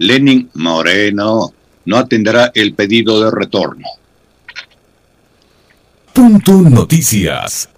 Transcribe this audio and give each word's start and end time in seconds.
Lenin 0.00 0.48
Moreno 0.54 1.52
no 1.84 1.96
atenderá 1.98 2.50
el 2.54 2.72
pedido 2.72 3.22
de 3.22 3.30
retorno. 3.30 3.86
Punto 6.14 6.62
Noticias. 6.62 7.68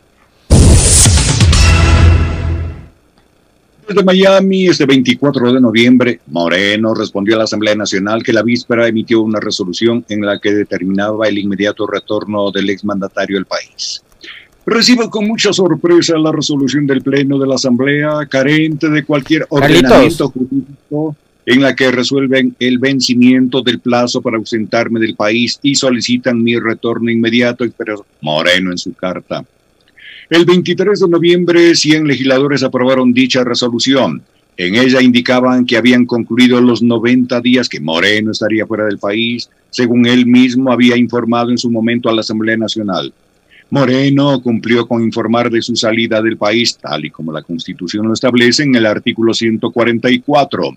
Desde 3.89 4.05
Miami, 4.05 4.69
este 4.69 4.87
24 4.87 5.53
de 5.53 5.61
noviembre, 5.61 6.21
Moreno 6.29 6.95
respondió 6.95 7.35
a 7.35 7.39
la 7.39 7.45
Asamblea 7.45 7.75
Nacional 7.75 8.23
que 8.23 8.33
la 8.33 8.45
víspera 8.45 8.87
emitió 8.87 9.21
una 9.21 9.41
resolución 9.41 10.05
en 10.09 10.25
la 10.25 10.39
que 10.39 10.53
determinaba 10.53 11.27
el 11.27 11.39
inmediato 11.39 11.89
retorno 11.89 12.53
del 12.53 12.71
exmandatario 12.71 13.37
al 13.37 13.47
país. 13.47 14.01
Recibo 14.65 15.11
con 15.11 15.27
mucha 15.27 15.53
sorpresa 15.53 16.17
la 16.19 16.31
resolución 16.31 16.87
del 16.87 17.03
Pleno 17.03 17.37
de 17.37 17.49
la 17.49 17.57
Asamblea, 17.57 18.27
carente 18.31 18.89
de 18.89 19.03
cualquier 19.03 19.45
ordenamiento 19.49 20.29
jurídico 20.29 21.17
en 21.45 21.61
la 21.61 21.75
que 21.75 21.91
resuelven 21.91 22.55
el 22.59 22.79
vencimiento 22.79 23.63
del 23.63 23.81
plazo 23.81 24.23
para 24.23 24.37
ausentarme 24.37 25.01
del 25.01 25.17
país 25.17 25.59
y 25.63 25.75
solicitan 25.75 26.43
mi 26.43 26.59
retorno 26.59 27.11
inmediato, 27.11 27.65
expresó 27.65 28.07
Moreno 28.21 28.71
en 28.71 28.79
su 28.79 28.93
carta. 28.95 29.45
El 30.31 30.45
23 30.45 31.01
de 31.01 31.09
noviembre, 31.09 31.75
100 31.75 32.07
legisladores 32.07 32.63
aprobaron 32.63 33.13
dicha 33.13 33.45
resolución. 33.45 34.23
En 34.57 34.77
ella 34.77 35.01
indicaban 35.01 35.67
que 35.67 35.77
habían 35.77 36.07
concluido 36.07 36.61
los 36.61 36.83
90 36.83 37.41
días 37.41 37.69
que 37.69 37.81
Moreno 37.81 38.31
estaría 38.31 38.67
fuera 38.67 38.85
del 38.85 38.99
país, 38.99 39.51
según 39.71 40.07
él 40.07 40.27
mismo 40.27 40.71
había 40.71 40.97
informado 40.97 41.51
en 41.51 41.59
su 41.59 41.71
momento 41.71 42.09
a 42.09 42.15
la 42.15 42.21
Asamblea 42.21 42.57
Nacional. 42.57 43.13
Moreno 43.71 44.41
cumplió 44.43 44.87
con 44.87 45.03
informar 45.03 45.51
de 45.51 45.63
su 45.63 45.75
salida 45.75 46.21
del 46.21 46.37
país, 46.37 46.77
tal 46.77 47.07
y 47.07 47.11
como 47.11 47.33
la 47.33 47.43
Constitución 47.43 48.07
lo 48.07 48.13
establece 48.13 48.65
en 48.65 48.75
el 48.75 48.85
artículo 48.85 49.33
144. 49.33 50.77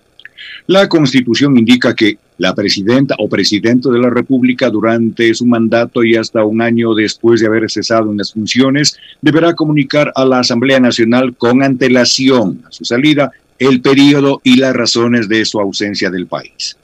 La 0.67 0.87
Constitución 0.87 1.57
indica 1.57 1.93
que 1.93 2.17
la 2.37 2.53
presidenta 2.53 3.15
o 3.19 3.29
presidente 3.29 3.89
de 3.89 3.99
la 3.99 4.09
República 4.09 4.69
durante 4.69 5.33
su 5.33 5.45
mandato 5.45 6.03
y 6.03 6.15
hasta 6.15 6.43
un 6.43 6.61
año 6.61 6.93
después 6.93 7.39
de 7.39 7.47
haber 7.47 7.69
cesado 7.71 8.11
en 8.11 8.17
las 8.17 8.33
funciones 8.33 8.97
deberá 9.21 9.53
comunicar 9.53 10.11
a 10.15 10.25
la 10.25 10.39
Asamblea 10.39 10.79
Nacional 10.79 11.35
con 11.35 11.63
antelación 11.63 12.61
a 12.67 12.71
su 12.71 12.83
salida 12.83 13.31
el 13.57 13.81
periodo 13.81 14.41
y 14.43 14.57
las 14.57 14.75
razones 14.75 15.29
de 15.29 15.45
su 15.45 15.59
ausencia 15.59 16.09
del 16.09 16.27
país. 16.27 16.75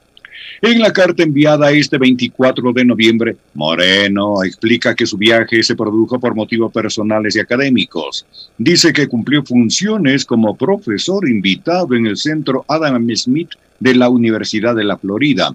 En 0.64 0.78
la 0.78 0.94
carta 0.94 1.24
enviada 1.24 1.72
este 1.72 1.98
24 1.98 2.72
de 2.72 2.86
noviembre, 2.86 3.36
Moreno 3.56 4.44
explica 4.44 4.94
que 4.94 5.08
su 5.08 5.18
viaje 5.18 5.64
se 5.64 5.76
produjo 5.76 6.20
por 6.20 6.36
motivos 6.36 6.72
personales 6.72 7.36
y 7.36 7.40
académicos. 7.40 8.28
Dice 8.60 8.94
que 8.94 9.08
cumplió 9.08 9.44
funciones 9.44 10.24
como 10.24 10.56
profesor 10.56 11.28
invitado 11.28 11.96
en 11.96 12.06
el 12.06 12.16
centro 12.16 12.64
Adam 12.68 13.10
Smith 13.16 13.50
de 13.80 13.96
la 13.96 14.10
Universidad 14.10 14.76
de 14.76 14.84
la 14.84 15.00
Florida. 15.00 15.50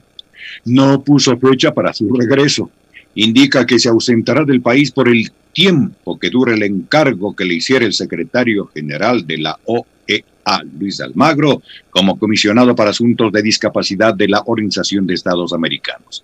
No 0.64 1.00
puso 1.04 1.38
fecha 1.38 1.72
para 1.72 1.92
su 1.92 2.12
regreso. 2.12 2.68
Indica 3.14 3.64
que 3.64 3.78
se 3.78 3.88
ausentará 3.88 4.44
del 4.44 4.60
país 4.60 4.90
por 4.90 5.08
el 5.08 5.30
tiempo 5.52 6.18
que 6.18 6.30
dure 6.30 6.54
el 6.54 6.64
encargo 6.64 7.36
que 7.36 7.44
le 7.44 7.54
hiciera 7.54 7.86
el 7.86 7.92
secretario 7.92 8.66
general 8.74 9.24
de 9.24 9.38
la 9.38 9.56
OEA 9.66 10.24
a 10.46 10.62
Luis 10.62 11.00
Almagro 11.00 11.60
como 11.90 12.18
comisionado 12.18 12.74
para 12.74 12.90
asuntos 12.90 13.32
de 13.32 13.42
discapacidad 13.42 14.14
de 14.14 14.28
la 14.28 14.42
Organización 14.46 15.06
de 15.06 15.14
Estados 15.14 15.52
Americanos. 15.52 16.22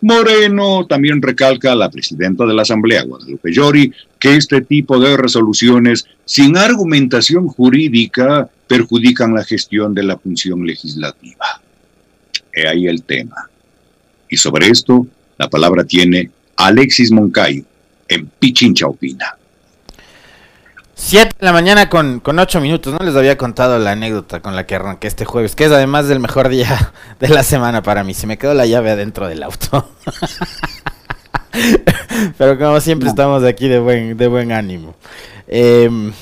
Moreno 0.00 0.86
también 0.86 1.20
recalca 1.20 1.72
a 1.72 1.76
la 1.76 1.90
presidenta 1.90 2.46
de 2.46 2.54
la 2.54 2.62
Asamblea, 2.62 3.04
Guadalupe 3.04 3.52
Llori, 3.52 3.92
que 4.18 4.36
este 4.36 4.60
tipo 4.60 5.00
de 5.00 5.16
resoluciones 5.16 6.06
sin 6.24 6.56
argumentación 6.56 7.48
jurídica 7.48 8.48
perjudican 8.68 9.34
la 9.34 9.44
gestión 9.44 9.94
de 9.94 10.04
la 10.04 10.16
función 10.16 10.64
legislativa. 10.66 11.60
He 12.52 12.68
ahí 12.68 12.86
el 12.86 13.02
tema. 13.02 13.48
Y 14.28 14.36
sobre 14.36 14.68
esto, 14.68 15.06
la 15.38 15.48
palabra 15.48 15.84
tiene 15.84 16.30
Alexis 16.56 17.10
Moncayo 17.10 17.64
en 18.08 18.26
Pichincha 18.26 18.86
Opina. 18.86 19.36
7 20.98 21.36
de 21.38 21.44
la 21.44 21.52
mañana 21.52 21.90
con, 21.90 22.20
con 22.20 22.38
8 22.38 22.58
minutos, 22.60 22.94
¿no? 22.94 23.04
Les 23.04 23.14
había 23.14 23.36
contado 23.36 23.78
la 23.78 23.92
anécdota 23.92 24.40
con 24.40 24.56
la 24.56 24.66
que 24.66 24.74
arranqué 24.74 25.06
este 25.06 25.26
jueves, 25.26 25.54
que 25.54 25.66
es 25.66 25.70
además 25.70 26.08
del 26.08 26.20
mejor 26.20 26.48
día 26.48 26.92
de 27.20 27.28
la 27.28 27.42
semana 27.42 27.82
para 27.82 28.02
mí. 28.02 28.14
Se 28.14 28.26
me 28.26 28.38
quedó 28.38 28.54
la 28.54 28.64
llave 28.64 28.90
adentro 28.90 29.28
del 29.28 29.42
auto. 29.42 29.90
Pero 32.38 32.58
como 32.58 32.80
siempre 32.80 33.10
estamos 33.10 33.44
aquí 33.44 33.68
de 33.68 33.78
buen, 33.78 34.16
de 34.16 34.26
buen 34.26 34.52
ánimo. 34.52 34.94
Em, 35.46 36.12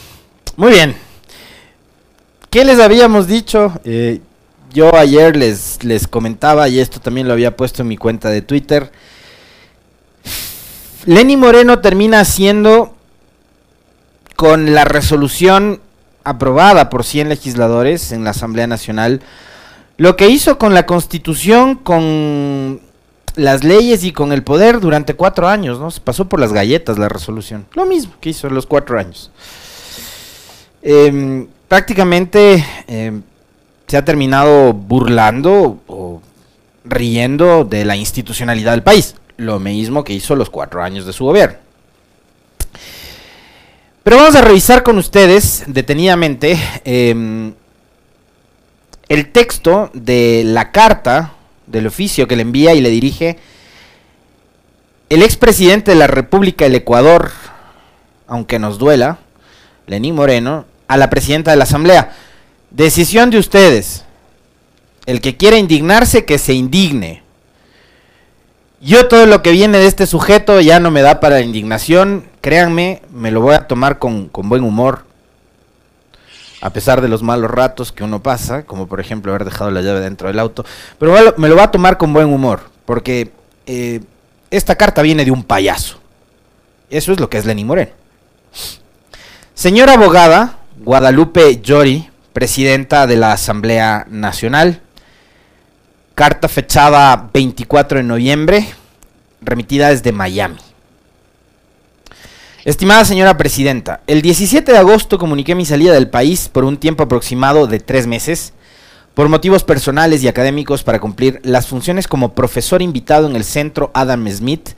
muy 0.56 0.72
bien. 0.72 0.96
¿Qué 2.50 2.64
les 2.64 2.80
habíamos 2.80 3.28
dicho? 3.28 3.72
Eh, 3.84 4.20
yo 4.72 4.94
ayer 4.96 5.36
les, 5.36 5.82
les 5.84 6.08
comentaba, 6.08 6.68
y 6.68 6.80
esto 6.80 7.00
también 7.00 7.28
lo 7.28 7.32
había 7.32 7.56
puesto 7.56 7.82
en 7.82 7.88
mi 7.88 7.96
cuenta 7.96 8.28
de 8.28 8.42
Twitter. 8.42 8.90
Lenny 11.06 11.36
Moreno 11.36 11.78
termina 11.78 12.24
siendo 12.24 12.94
con 14.36 14.74
la 14.74 14.84
resolución 14.84 15.80
aprobada 16.24 16.90
por 16.90 17.04
100 17.04 17.28
legisladores 17.28 18.12
en 18.12 18.24
la 18.24 18.30
Asamblea 18.30 18.66
Nacional, 18.66 19.20
lo 19.96 20.16
que 20.16 20.28
hizo 20.28 20.58
con 20.58 20.74
la 20.74 20.86
Constitución, 20.86 21.76
con 21.76 22.80
las 23.36 23.64
leyes 23.64 24.04
y 24.04 24.12
con 24.12 24.32
el 24.32 24.42
poder 24.42 24.80
durante 24.80 25.14
cuatro 25.14 25.48
años, 25.48 25.78
¿no? 25.78 25.90
Se 25.90 26.00
pasó 26.00 26.28
por 26.28 26.40
las 26.40 26.52
galletas 26.52 26.98
la 26.98 27.08
resolución. 27.08 27.66
Lo 27.74 27.86
mismo 27.86 28.14
que 28.20 28.30
hizo 28.30 28.46
en 28.46 28.54
los 28.54 28.66
cuatro 28.66 28.98
años. 28.98 29.30
Em, 30.82 31.46
prácticamente 31.68 32.64
em, 32.86 33.22
se 33.86 33.96
ha 33.96 34.04
terminado 34.04 34.72
burlando 34.72 35.80
o 35.86 36.20
riendo 36.84 37.64
de 37.64 37.84
la 37.84 37.96
institucionalidad 37.96 38.72
del 38.72 38.82
país. 38.82 39.16
Lo 39.36 39.58
mismo 39.58 40.04
que 40.04 40.12
hizo 40.12 40.36
los 40.36 40.50
cuatro 40.50 40.82
años 40.82 41.06
de 41.06 41.12
su 41.12 41.24
gobierno. 41.24 41.63
Pero 44.04 44.18
vamos 44.18 44.34
a 44.34 44.42
revisar 44.42 44.82
con 44.82 44.98
ustedes 44.98 45.64
detenidamente 45.66 46.58
em, 46.84 47.54
el 49.08 49.32
texto 49.32 49.90
de 49.94 50.42
la 50.44 50.72
carta 50.72 51.32
del 51.66 51.86
oficio 51.86 52.28
que 52.28 52.36
le 52.36 52.42
envía 52.42 52.74
y 52.74 52.82
le 52.82 52.90
dirige 52.90 53.38
el 55.08 55.22
expresidente 55.22 55.92
de 55.92 55.96
la 55.96 56.06
República 56.06 56.66
del 56.66 56.74
Ecuador, 56.74 57.30
aunque 58.26 58.58
nos 58.58 58.76
duela, 58.76 59.20
Lenín 59.86 60.16
Moreno, 60.16 60.66
a 60.86 60.98
la 60.98 61.08
presidenta 61.08 61.52
de 61.52 61.56
la 61.56 61.64
Asamblea. 61.64 62.14
Decisión 62.70 63.30
de 63.30 63.38
ustedes. 63.38 64.04
El 65.06 65.22
que 65.22 65.38
quiera 65.38 65.56
indignarse, 65.56 66.26
que 66.26 66.36
se 66.36 66.52
indigne. 66.52 67.22
Yo 68.82 69.08
todo 69.08 69.24
lo 69.24 69.40
que 69.40 69.52
viene 69.52 69.78
de 69.78 69.86
este 69.86 70.06
sujeto 70.06 70.60
ya 70.60 70.78
no 70.78 70.90
me 70.90 71.00
da 71.00 71.20
para 71.20 71.36
la 71.36 71.40
indignación. 71.40 72.33
Créanme, 72.44 73.00
me 73.10 73.30
lo 73.30 73.40
voy 73.40 73.54
a 73.54 73.66
tomar 73.66 73.98
con, 73.98 74.28
buen 74.30 74.64
humor. 74.64 75.06
A 76.60 76.68
pesar 76.68 77.00
de 77.00 77.08
los 77.08 77.22
malos 77.22 77.50
ratos 77.50 77.90
que 77.90 78.04
uno 78.04 78.22
pasa, 78.22 78.64
como 78.64 78.86
por 78.86 79.00
ejemplo 79.00 79.32
haber 79.32 79.46
dejado 79.46 79.70
la 79.70 79.80
llave 79.80 80.00
dentro 80.00 80.28
del 80.28 80.38
auto. 80.38 80.62
Pero 80.98 81.14
me 81.38 81.48
lo 81.48 81.54
voy 81.54 81.64
a 81.64 81.70
tomar 81.70 81.96
con 81.96 82.12
buen 82.12 82.26
humor. 82.26 82.60
Porque 82.84 83.32
eh, 83.64 84.02
esta 84.50 84.74
carta 84.74 85.00
viene 85.00 85.24
de 85.24 85.30
un 85.30 85.42
payaso. 85.42 85.98
Eso 86.90 87.12
es 87.12 87.18
lo 87.18 87.30
que 87.30 87.38
es 87.38 87.46
Lenny 87.46 87.64
Moreno. 87.64 87.92
Señora 89.54 89.94
abogada, 89.94 90.58
Guadalupe 90.84 91.62
Llori, 91.62 92.10
presidenta 92.34 93.06
de 93.06 93.16
la 93.16 93.32
Asamblea 93.32 94.04
Nacional. 94.10 94.82
Carta 96.14 96.48
fechada 96.48 97.30
24 97.32 98.00
de 98.00 98.04
noviembre, 98.04 98.68
remitida 99.40 99.88
desde 99.88 100.12
Miami. 100.12 100.58
Estimada 102.64 103.04
señora 103.04 103.36
presidenta, 103.36 104.00
el 104.06 104.22
17 104.22 104.72
de 104.72 104.78
agosto 104.78 105.18
comuniqué 105.18 105.54
mi 105.54 105.66
salida 105.66 105.92
del 105.92 106.08
país 106.08 106.48
por 106.48 106.64
un 106.64 106.78
tiempo 106.78 107.02
aproximado 107.02 107.66
de 107.66 107.78
tres 107.78 108.06
meses, 108.06 108.54
por 109.12 109.28
motivos 109.28 109.64
personales 109.64 110.22
y 110.22 110.28
académicos 110.28 110.82
para 110.82 110.98
cumplir 110.98 111.40
las 111.42 111.66
funciones 111.66 112.08
como 112.08 112.34
profesor 112.34 112.80
invitado 112.80 113.28
en 113.28 113.36
el 113.36 113.44
Centro 113.44 113.90
Adam 113.92 114.26
Smith 114.30 114.70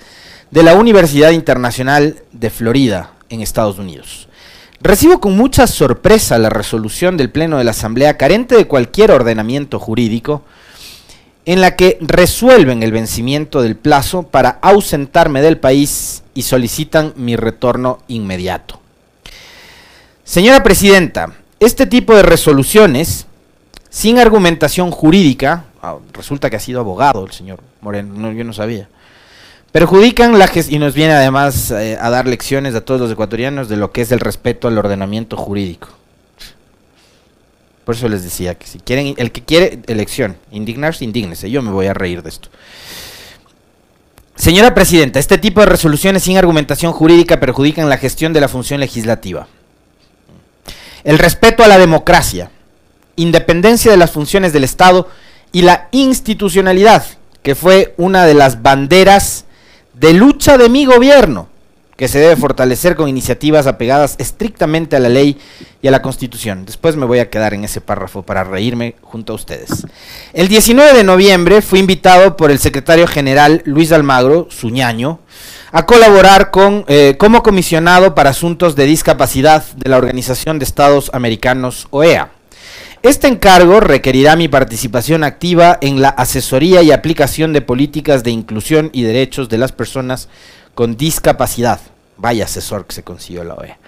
de 0.51 0.65
la 0.65 0.75
Universidad 0.75 1.31
Internacional 1.31 2.17
de 2.33 2.51
Florida, 2.51 3.13
en 3.29 3.41
Estados 3.41 3.79
Unidos. 3.79 4.29
Recibo 4.81 5.21
con 5.21 5.37
mucha 5.37 5.69
sorpresa 5.69 6.39
la 6.39 6.51
resolución 6.51 7.17
del 7.17 7.31
Pleno 7.31 7.57
de 7.59 7.65
la 7.65 7.71
Asamblea 7.71 8.17
carente 8.17 8.57
de 8.57 8.67
cualquier 8.67 9.13
ordenamiento 9.13 9.79
jurídico, 9.79 10.43
en 11.47 11.61
la 11.61 11.77
que 11.77 11.97
resuelven 12.01 12.83
el 12.83 12.91
vencimiento 12.91 13.63
del 13.63 13.77
plazo 13.77 14.25
para 14.25 14.59
ausentarme 14.61 15.41
del 15.41 15.59
país 15.59 16.25
y 16.35 16.43
solicitan 16.43 17.15
mi 17.17 17.37
retorno 17.37 18.01
inmediato. 18.09 18.81
Señora 20.25 20.65
Presidenta, 20.65 21.33
este 21.61 21.87
tipo 21.87 22.15
de 22.17 22.23
resoluciones, 22.23 23.27
sin 23.91 24.19
argumentación 24.19 24.91
jurídica, 24.91 25.67
ah, 25.81 25.97
resulta 26.13 26.51
que 26.51 26.57
ha 26.57 26.61
sido 26.61 26.81
abogado 26.81 27.25
el 27.25 27.31
señor 27.31 27.61
Moreno, 27.81 28.33
yo 28.33 28.43
no 28.43 28.53
sabía, 28.53 28.89
perjudican 29.71 30.37
la 30.39 30.51
y 30.69 30.79
nos 30.81 30.95
viene 30.95 31.13
además 31.13 31.71
eh, 31.71 31.97
a 32.01 32.11
dar 32.11 32.27
lecciones 32.27 32.75
a 32.75 32.81
todos 32.81 33.01
los 33.01 33.13
ecuatorianos 33.13 33.69
de 33.69 33.77
lo 33.77 33.93
que 33.93 34.03
es 34.03 34.11
el 34.11 34.19
respeto 34.19 34.67
al 34.67 34.79
ordenamiento 34.79 35.37
jurídico. 35.37 35.89
Por 37.87 37.95
eso 37.95 38.09
les 38.09 38.25
decía 38.25 38.57
que 38.57 38.67
si 38.67 38.81
quieren, 38.81 39.15
el 39.17 39.31
que 39.31 39.45
quiere 39.45 39.79
elección, 39.87 40.37
indignarse, 40.51 41.05
indígnese. 41.05 41.53
Yo 41.53 41.63
me 41.63 41.71
voy 41.71 41.87
a 41.87 41.95
reír 41.95 42.21
de 42.21 42.31
esto. 42.31 42.49
Señora 44.35 44.75
Presidenta, 44.75 45.21
este 45.21 45.39
tipo 45.39 45.61
de 45.61 45.67
resoluciones 45.67 46.25
sin 46.25 46.37
argumentación 46.37 46.93
jurídica 46.93 47.39
perjudican 47.39 47.89
la 47.89 47.97
gestión 47.97 48.33
de 48.33 48.41
la 48.41 48.49
función 48.49 48.81
legislativa. 48.81 49.47
El 51.05 51.21
respeto 51.21 51.63
a 51.63 51.69
la 51.69 51.79
democracia, 51.79 52.51
independencia 53.15 53.93
de 53.93 53.99
las 53.99 54.11
funciones 54.11 54.53
del 54.53 54.65
Estado 54.65 55.09
y 55.53 55.63
la 55.63 55.87
institucionalidad, 55.93 57.07
que 57.45 57.55
fue 57.55 57.95
una 57.99 58.27
de 58.27 58.35
las 58.35 58.63
banderas 58.63 59.45
de 59.95 60.13
lucha 60.13 60.59
de 60.59 60.69
mi 60.69 60.87
gobierno 60.87 61.51
que 61.97 62.09
se 62.09 62.19
debe 62.19 62.37
fortalecer 62.37 62.95
con 62.95 63.09
iniciativas 63.09 63.67
apegadas 63.67 64.17
estrictamente 64.19 64.97
a 64.97 65.01
la 65.01 65.09
ley 65.09 65.39
y 65.81 65.89
a 65.89 65.91
la 65.91 66.03
constitución. 66.03 66.67
Después 66.67 66.97
me 66.97 67.07
voy 67.07 67.21
a 67.21 67.31
quedar 67.31 67.55
en 67.55 67.65
ese 67.65 67.81
párrafo 67.81 68.23
para 68.23 68.45
reírme 68.45 68.97
junto 69.03 69.33
a 69.33 69.37
ustedes. 69.37 69.87
El 70.33 70.49
19 70.49 70.93
de 70.93 71.05
noviembre 71.05 71.63
fui 71.63 71.79
invitado 71.79 72.37
por 72.37 72.51
el 72.51 72.59
secretario 72.59 73.07
general 73.07 73.63
Luis 73.65 73.93
Almagro, 73.93 74.47
Suñaño, 74.51 75.21
a 75.73 75.87
colaborar 75.87 76.51
con, 76.51 76.85
eh, 76.89 77.17
como 77.19 77.43
comisionado 77.43 78.15
para 78.15 78.31
asuntos 78.31 78.77
de 78.77 78.85
discapacidad 78.85 79.65
de 79.77 79.91
la 79.91 79.97
Organización 79.97 80.59
de 80.59 80.65
Estados 80.65 81.11
Americanos, 81.15 81.89
OEA. 81.91 82.31
Este 83.03 83.29
encargo 83.29 83.81
requerirá 83.81 84.37
mi 84.37 84.49
participación 84.49 85.23
activa 85.23 85.79
en 85.81 86.01
la 86.01 86.09
asesoría 86.09 86.83
y 86.83 86.91
aplicación 86.91 87.53
de 87.53 87.61
políticas 87.61 88.25
de 88.25 88.31
inclusión 88.31 88.91
y 88.93 89.03
derechos 89.03 89.49
de 89.49 89.59
las 89.59 89.71
personas 89.71 90.29
con 90.77 90.97
discapacidad. 90.97 91.81
Vaya 92.19 92.45
asesor 92.45 92.87
que 92.87 92.95
se 92.95 93.03
consiguió 93.03 93.43
la 93.43 93.55
OEA. 93.55 93.79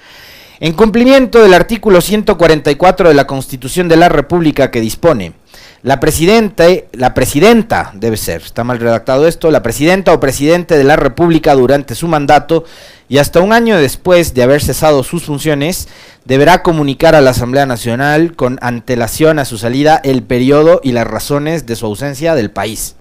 En 0.59 0.73
cumplimiento 0.73 1.41
del 1.41 1.55
artículo 1.55 2.01
144 2.01 3.09
de 3.09 3.15
la 3.15 3.29
Constitución 3.29 3.87
de 3.87 3.97
la 3.97 4.09
República 4.09 4.73
que 4.73 4.81
dispone, 4.81 5.35
la 5.83 6.01
presidenta, 6.01 6.67
la 6.93 7.15
presidenta 7.15 7.93
debe 7.95 8.17
ser, 8.17 8.43
está 8.43 8.65
mal 8.65 8.81
redactado 8.81 9.29
esto, 9.29 9.53
la 9.53 9.63
presidenta 9.63 10.13
o 10.13 10.19
presidente 10.19 10.77
de 10.77 10.83
la 10.83 10.97
República 10.97 11.55
durante 11.55 11.95
su 11.95 12.09
mandato 12.09 12.65
y 13.09 13.19
hasta 13.19 13.41
un 13.41 13.53
año 13.53 13.77
después 13.77 14.35
de 14.35 14.43
haber 14.43 14.61
cesado 14.61 15.05
sus 15.05 15.23
funciones, 15.23 15.87
deberá 16.25 16.65
comunicar 16.65 17.15
a 17.15 17.21
la 17.21 17.31
Asamblea 17.31 17.67
Nacional 17.67 18.35
con 18.35 18.59
antelación 18.61 19.39
a 19.39 19.45
su 19.45 19.59
salida 19.59 20.01
el 20.03 20.25
periodo 20.25 20.81
y 20.83 20.91
las 20.91 21.07
razones 21.07 21.67
de 21.67 21.77
su 21.77 21.87
ausencia 21.87 22.35
del 22.35 22.51
país. 22.51 22.97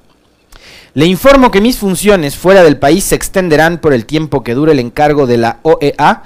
Le 0.97 1.05
informo 1.05 1.51
que 1.51 1.61
mis 1.61 1.77
funciones 1.77 2.35
fuera 2.35 2.63
del 2.63 2.77
país 2.79 3.03
se 3.03 3.13
extenderán 3.13 3.77
por 3.77 3.93
el 3.93 4.07
tiempo 4.07 4.43
que 4.43 4.55
dure 4.55 4.71
el 4.71 4.79
encargo 4.79 5.27
de 5.27 5.37
la 5.37 5.59
OEA, 5.61 6.23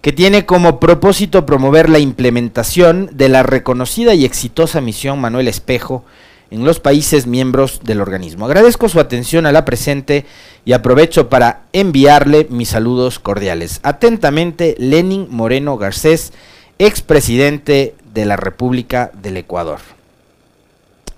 que 0.00 0.10
tiene 0.10 0.46
como 0.46 0.80
propósito 0.80 1.44
promover 1.44 1.90
la 1.90 1.98
implementación 1.98 3.10
de 3.12 3.28
la 3.28 3.42
reconocida 3.42 4.14
y 4.14 4.24
exitosa 4.24 4.80
misión 4.80 5.20
Manuel 5.20 5.48
Espejo 5.48 6.02
en 6.50 6.64
los 6.64 6.80
países 6.80 7.26
miembros 7.26 7.80
del 7.84 8.00
organismo. 8.00 8.46
Agradezco 8.46 8.88
su 8.88 9.00
atención 9.00 9.44
a 9.44 9.52
la 9.52 9.66
presente 9.66 10.24
y 10.64 10.72
aprovecho 10.72 11.28
para 11.28 11.64
enviarle 11.74 12.46
mis 12.48 12.70
saludos 12.70 13.18
cordiales. 13.18 13.80
Atentamente, 13.82 14.76
Lenin 14.78 15.26
Moreno 15.28 15.76
Garcés, 15.76 16.32
expresidente 16.78 17.94
de 18.14 18.24
la 18.24 18.38
República 18.38 19.10
del 19.12 19.36
Ecuador. 19.36 19.80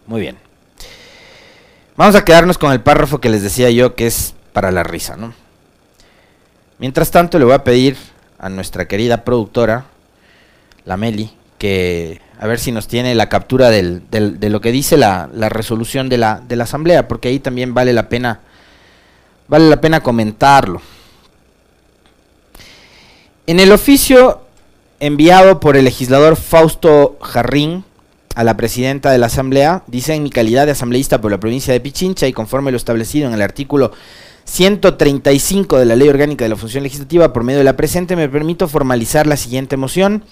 Muy 0.09 0.21
bien. 0.21 0.48
Vamos 1.99 2.15
a 2.15 2.25
quedarnos 2.25 2.59
con 2.59 2.71
el 2.71 2.81
párrafo 2.81 3.21
que 3.21 3.29
les 3.29 3.43
decía 3.43 3.71
yo 3.71 3.97
que 3.97 4.07
es 4.07 4.33
para 4.53 4.71
la 4.71 4.85
risa, 4.85 5.17
¿no? 5.17 5.35
Mientras 6.79 7.11
tanto 7.11 7.41
le 7.41 7.45
voy 7.45 7.55
a 7.55 7.65
pedir 7.65 7.97
a 8.39 8.49
nuestra 8.49 8.87
querida 8.87 9.25
productora, 9.25 9.87
la 10.85 10.97
Meli, 10.97 11.33
que 11.59 12.21
a 12.39 12.47
ver 12.47 12.61
si 12.61 12.71
nos 12.71 12.87
tiene 12.87 13.17
la 13.17 13.29
captura 13.29 13.71
del, 13.71 14.09
de 14.11 14.49
lo 14.49 14.61
que 14.61 14.71
dice 14.71 14.97
la, 14.97 15.27
resolución 15.49 16.09
de 16.09 16.19
la, 16.19 16.41
de 16.47 16.55
la, 16.55 16.63
asamblea, 16.63 17.09
porque 17.09 17.31
ahí 17.31 17.41
también 17.41 17.75
vale 17.75 17.93
la 17.93 18.09
pena, 18.09 18.43
vale 19.49 19.69
la 19.69 19.81
pena 19.81 20.01
comentarlo. 20.01 20.81
En 23.49 23.59
el 23.59 23.73
oficio 23.73 24.43
enviado 25.01 25.59
por 25.59 25.77
el 25.77 25.87
legislador 25.87 26.37
Fausto 26.37 27.19
Jarrín, 27.21 27.85
a 28.39 28.45
la 28.45 28.57
presidenta 28.57 29.11
de 29.11 29.19
la 29.19 29.27
Asamblea, 29.27 29.83
dice 29.89 30.15
en 30.15 30.23
mi 30.23 30.31
calidad 30.31 30.65
de 30.65 30.71
asambleísta 30.71 31.21
por 31.21 31.33
la 31.33 31.41
provincia 31.41 31.73
de 31.73 31.81
Pichincha 31.81 32.29
y 32.29 32.33
conforme 32.33 32.71
lo 32.71 32.77
establecido 32.77 33.27
en 33.27 33.35
el 33.35 33.43
artículo 33.43 33.91
135 34.45 35.77
de 35.77 35.85
la 35.85 35.97
Ley 35.97 36.09
Orgánica 36.09 36.45
de 36.45 36.51
la 36.51 36.55
Función 36.55 36.85
Legislativa, 36.85 37.33
por 37.33 37.43
medio 37.43 37.59
de 37.59 37.65
la 37.65 37.77
presente, 37.77 38.15
me 38.15 38.29
permito 38.29 38.69
formalizar 38.69 39.27
la 39.27 39.37
siguiente 39.37 39.77
moción 39.77 40.23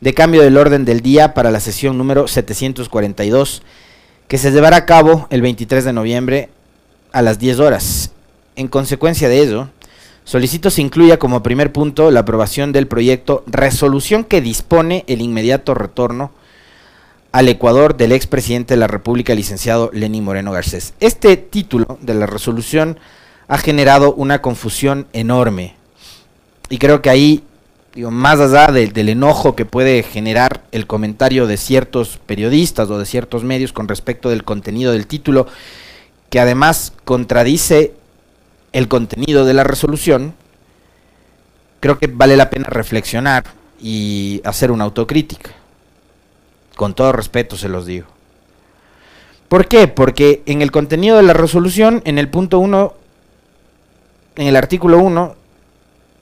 de 0.00 0.14
cambio 0.14 0.42
del 0.42 0.56
orden 0.56 0.84
del 0.84 1.00
día 1.00 1.34
para 1.34 1.50
la 1.50 1.58
sesión 1.58 1.98
número 1.98 2.28
742, 2.28 3.62
que 4.28 4.38
se 4.38 4.52
llevará 4.52 4.76
a 4.76 4.86
cabo 4.86 5.26
el 5.30 5.42
23 5.42 5.84
de 5.84 5.92
noviembre 5.92 6.50
a 7.10 7.22
las 7.22 7.40
10 7.40 7.58
horas. 7.58 8.12
En 8.54 8.68
consecuencia 8.68 9.28
de 9.28 9.40
ello, 9.40 9.68
solicito 10.22 10.70
se 10.70 10.82
incluya 10.82 11.18
como 11.18 11.42
primer 11.42 11.72
punto 11.72 12.12
la 12.12 12.20
aprobación 12.20 12.70
del 12.70 12.86
proyecto 12.86 13.42
resolución 13.48 14.22
que 14.22 14.40
dispone 14.40 15.04
el 15.08 15.22
inmediato 15.22 15.74
retorno 15.74 16.30
al 17.32 17.48
Ecuador 17.48 17.96
del 17.96 18.12
expresidente 18.12 18.74
de 18.74 18.80
la 18.80 18.86
República, 18.86 19.34
licenciado 19.34 19.90
Lenín 19.92 20.24
Moreno 20.24 20.52
Garcés. 20.52 20.94
Este 21.00 21.36
título 21.36 21.98
de 22.00 22.14
la 22.14 22.26
resolución 22.26 22.98
ha 23.48 23.58
generado 23.58 24.14
una 24.14 24.40
confusión 24.40 25.06
enorme. 25.12 25.74
Y 26.70 26.78
creo 26.78 27.02
que 27.02 27.10
ahí, 27.10 27.42
digo, 27.94 28.10
más 28.10 28.40
allá 28.40 28.72
del 28.72 29.08
enojo 29.08 29.56
que 29.56 29.64
puede 29.64 30.02
generar 30.02 30.62
el 30.72 30.86
comentario 30.86 31.46
de 31.46 31.56
ciertos 31.56 32.18
periodistas 32.26 32.90
o 32.90 32.98
de 32.98 33.06
ciertos 33.06 33.44
medios 33.44 33.72
con 33.72 33.88
respecto 33.88 34.30
del 34.30 34.44
contenido 34.44 34.92
del 34.92 35.06
título, 35.06 35.46
que 36.30 36.40
además 36.40 36.92
contradice 37.04 37.94
el 38.72 38.88
contenido 38.88 39.44
de 39.44 39.54
la 39.54 39.64
resolución, 39.64 40.34
creo 41.80 41.98
que 41.98 42.06
vale 42.06 42.36
la 42.36 42.50
pena 42.50 42.68
reflexionar 42.68 43.44
y 43.80 44.42
hacer 44.44 44.70
una 44.70 44.84
autocrítica. 44.84 45.57
Con 46.78 46.94
todo 46.94 47.10
respeto 47.10 47.56
se 47.56 47.68
los 47.68 47.86
digo. 47.86 48.06
¿Por 49.48 49.66
qué? 49.66 49.88
Porque 49.88 50.44
en 50.46 50.62
el 50.62 50.70
contenido 50.70 51.16
de 51.16 51.24
la 51.24 51.32
resolución, 51.32 52.02
en 52.04 52.18
el 52.18 52.28
punto 52.28 52.60
1, 52.60 52.94
en 54.36 54.46
el 54.46 54.54
artículo 54.54 55.00
1, 55.00 55.34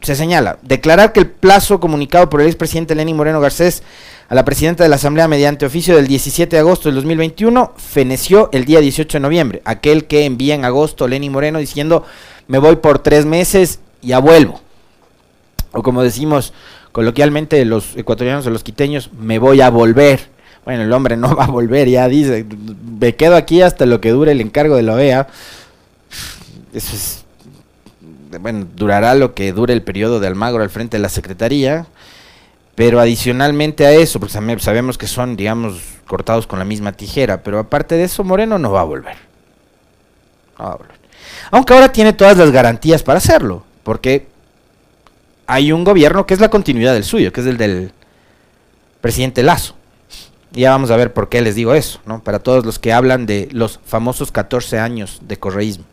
se 0.01 0.17
señala, 0.17 0.57
declarar 0.63 1.13
que 1.13 1.21
el 1.21 1.27
plazo 1.27 1.79
comunicado 1.79 2.31
por 2.31 2.41
el 2.41 2.47
expresidente 2.47 2.95
Lenín 2.95 3.19
Moreno 3.19 3.39
Garcés 3.39 3.83
a 4.31 4.35
la 4.35 4.47
presidenta 4.47 4.83
de 4.83 4.89
la 4.89 4.97
Asamblea 4.97 5.29
mediante 5.29 5.67
oficio 5.67 5.95
del 5.95 6.07
17 6.07 6.57
de 6.57 6.61
agosto 6.61 6.89
del 6.89 6.95
2021 6.97 7.75
feneció 7.77 8.49
el 8.55 8.65
día 8.65 8.81
18 8.81 9.19
de 9.19 9.21
noviembre, 9.21 9.63
aquel 9.67 10.07
que 10.07 10.25
envía 10.25 10.55
en 10.55 10.65
agosto 10.65 11.07
Lenín 11.07 11.33
Moreno 11.33 11.59
diciendo 11.59 12.03
me 12.49 12.57
voy 12.57 12.77
por 12.77 13.01
tres 13.01 13.27
meses 13.27 13.81
y 14.01 14.09
ya 14.09 14.21
vuelvo. 14.21 14.63
O 15.73 15.83
como 15.83 16.03
decimos 16.03 16.55
coloquialmente 16.93 17.63
los 17.67 17.95
ecuatorianos 17.95 18.47
o 18.47 18.51
los 18.51 18.65
quiteños, 18.65 19.11
me 19.13 19.39
voy 19.39 19.61
a 19.61 19.69
volver. 19.69 20.35
Bueno, 20.67 20.83
el 20.83 20.93
hombre 20.93 21.17
no 21.17 21.35
va 21.37 21.45
a 21.45 21.49
volver, 21.51 21.89
ya 21.89 22.09
dice, 22.09 22.45
me 23.01 23.15
quedo 23.15 23.37
aquí 23.37 23.63
hasta 23.63 23.87
lo 23.87 24.03
que 24.03 24.11
dure 24.11 24.33
el 24.33 24.43
encargo 24.43 24.77
de 24.77 24.83
la 24.83 24.95
OEA. 24.95 25.29
Eso 26.75 26.95
es, 26.95 27.25
bueno, 28.41 28.67
durará 28.75 29.15
lo 29.15 29.33
que 29.33 29.53
dure 29.53 29.73
el 29.73 29.83
periodo 29.83 30.21
de 30.21 30.27
Almagro 30.27 30.63
al 30.63 30.69
frente 30.69 30.97
de 30.97 31.03
la 31.03 31.09
Secretaría, 31.09 31.87
pero 32.75 33.01
adicionalmente 33.01 33.87
a 33.87 33.93
eso, 33.93 34.19
porque 34.19 34.35
sabemos 34.59 34.99
que 34.99 35.07
son, 35.07 35.37
digamos, 35.37 35.81
cortados 36.07 36.47
con 36.47 36.59
la 36.59 36.65
misma 36.65 36.93
tijera, 36.93 37.43
pero 37.43 37.61
aparte 37.61 37.95
de 37.95 38.03
eso, 38.05 38.25
Moreno 38.25 38.59
no 38.59 38.73
va 38.73 38.81
a 38.81 38.85
volver. 38.85 39.17
No 40.59 40.65
va 40.65 40.73
a 40.73 40.77
volver. 40.77 40.97
Aunque 41.53 41.75
ahora 41.75 41.93
tiene 41.93 42.13
todas 42.13 42.37
las 42.37 42.51
garantías 42.51 43.05
para 43.05 43.19
hacerlo, 43.19 43.65
porque 43.85 44.27
hay 45.47 45.71
un 45.71 45.85
gobierno 45.85 46.27
que 46.27 46.35
es 46.35 46.41
la 46.41 46.51
continuidad 46.51 46.93
del 46.93 47.05
suyo, 47.05 47.33
que 47.33 47.41
es 47.41 47.47
el 47.47 47.57
del 47.57 47.93
presidente 49.01 49.45
Lazo. 49.45 49.77
Ya 50.57 50.71
vamos 50.71 50.91
a 50.91 50.97
ver 50.97 51.13
por 51.13 51.29
qué 51.29 51.43
les 51.43 51.55
digo 51.55 51.75
eso, 51.75 52.01
¿no? 52.07 52.21
Para 52.21 52.39
todos 52.39 52.65
los 52.65 52.79
que 52.79 52.93
hablan 52.93 53.27
de 53.27 53.49
los 53.53 53.79
famosos 53.85 54.33
14 54.33 54.79
años 54.79 55.21
de 55.23 55.37
correísmo. 55.37 55.85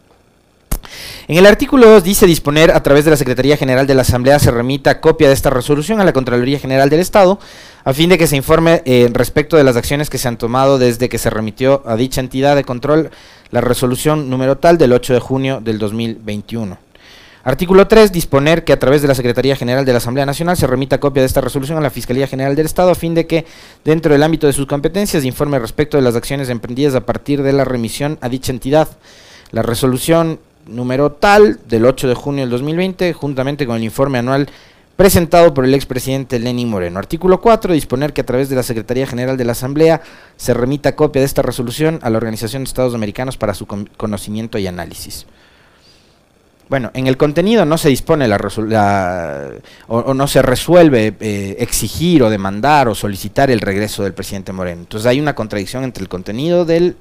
En 1.28 1.38
el 1.38 1.46
artículo 1.46 1.90
2 1.90 2.04
dice 2.04 2.26
disponer 2.26 2.72
a 2.72 2.84
través 2.84 3.06
de 3.06 3.12
la 3.12 3.18
Secretaría 3.18 3.58
General 3.58 3.88
de 3.88 3.96
la 3.96 4.02
Asamblea 4.04 4.40
se 4.40 4.52
remita 4.52 5.02
copia 5.02 5.28
de 5.28 5.34
esta 5.34 5.50
resolución 5.50 6.00
a 6.00 6.04
la 6.04 6.14
Contraloría 6.14 6.60
General 6.60 6.90
del 6.90 7.00
Estado 7.00 7.40
a 7.84 7.94
fin 7.94 8.10
de 8.10 8.18
que 8.18 8.28
se 8.28 8.36
informe 8.36 8.82
eh, 8.86 9.10
respecto 9.12 9.58
de 9.58 9.64
las 9.64 9.76
acciones 9.76 10.10
que 10.10 10.18
se 10.18 10.28
han 10.28 10.38
tomado 10.38 10.78
desde 10.78 11.10
que 11.10 11.18
se 11.18 11.30
remitió 11.30 11.84
a 11.86 11.96
dicha 11.96 12.22
entidad 12.22 12.56
de 12.56 12.64
control 12.64 13.12
la 13.52 13.62
resolución 13.62 14.30
número 14.30 14.58
tal 14.58 14.78
del 14.78 14.94
8 14.94 15.14
de 15.14 15.20
junio 15.20 15.62
del 15.62 15.80
2021. 15.80 16.78
Artículo 17.46 17.88
3. 17.88 18.14
Disponer 18.14 18.64
que 18.64 18.72
a 18.72 18.80
través 18.80 19.02
de 19.02 19.10
la 19.10 19.16
Secretaría 19.16 19.58
General 19.58 19.84
de 19.84 19.92
la 19.92 19.98
Asamblea 19.98 20.26
Nacional 20.26 20.56
se 20.56 20.66
remita 20.66 21.02
copia 21.02 21.22
de 21.22 21.28
esta 21.28 21.42
resolución 21.42 21.78
a 21.78 21.82
la 21.82 21.90
Fiscalía 21.90 22.26
General 22.26 22.56
del 22.56 22.66
Estado 22.66 22.92
a 22.92 22.96
fin 22.96 23.14
de 23.14 23.28
que, 23.28 23.46
dentro 23.84 24.14
del 24.14 24.24
ámbito 24.24 24.48
de 24.48 24.54
sus 24.54 24.66
competencias, 24.66 25.26
informe 25.26 25.60
respecto 25.60 25.98
de 25.98 26.04
las 26.04 26.16
acciones 26.16 26.48
emprendidas 26.48 26.96
a 26.96 27.06
partir 27.06 27.44
de 27.44 27.52
la 27.52 27.66
remisión 27.66 28.18
a 28.22 28.30
dicha 28.30 28.54
entidad. 28.54 28.88
La 29.52 29.62
resolución 29.62 30.40
número 30.68 31.12
tal 31.12 31.60
del 31.68 31.86
8 31.86 32.08
de 32.08 32.16
junio 32.16 32.44
del 32.44 32.50
2020, 32.50 33.12
juntamente 33.12 33.68
con 33.68 33.76
el 33.76 33.84
informe 33.84 34.20
anual 34.20 34.48
presentado 34.96 35.54
por 35.54 35.66
el 35.66 35.74
expresidente 35.74 36.40
Lenín 36.40 36.70
Moreno. 36.70 36.98
Artículo 36.98 37.42
4, 37.42 37.74
disponer 37.74 38.14
que 38.14 38.22
a 38.22 38.26
través 38.26 38.48
de 38.48 38.56
la 38.56 38.64
Secretaría 38.64 39.06
General 39.06 39.36
de 39.36 39.44
la 39.44 39.52
Asamblea 39.52 40.02
se 40.38 40.54
remita 40.54 40.96
copia 40.96 41.20
de 41.20 41.26
esta 41.26 41.42
resolución 41.42 42.00
a 42.04 42.10
la 42.10 42.20
Organización 42.20 42.64
de 42.64 42.70
Estados 42.70 42.96
Americanos 42.96 43.36
para 43.36 43.54
su 43.54 43.68
conocimiento 43.68 44.58
y 44.60 44.68
análisis. 44.68 45.26
Bueno, 46.74 46.90
en 46.96 47.06
el 47.06 47.18
contenido 47.18 47.66
no 47.66 47.78
se 47.78 47.90
dispone 47.90 48.28
la, 48.28 49.52
o, 49.90 50.14
no 50.16 50.28
se 50.28 50.42
resuelve 50.42 51.16
eh, 51.20 51.58
exigir 51.60 52.24
o 52.24 52.32
demandar 52.32 52.88
o 52.88 52.96
solicitar 52.96 53.52
el 53.52 53.62
regreso 53.62 54.02
del 54.02 54.16
presidente 54.16 54.54
Moreno. 54.54 54.82
Entonces 54.82 55.06
hay 55.06 55.20
una 55.20 55.36
contradicción 55.36 55.84
entre 55.84 56.02
el 56.02 56.10
contenido 56.10 56.66
de 56.66 56.96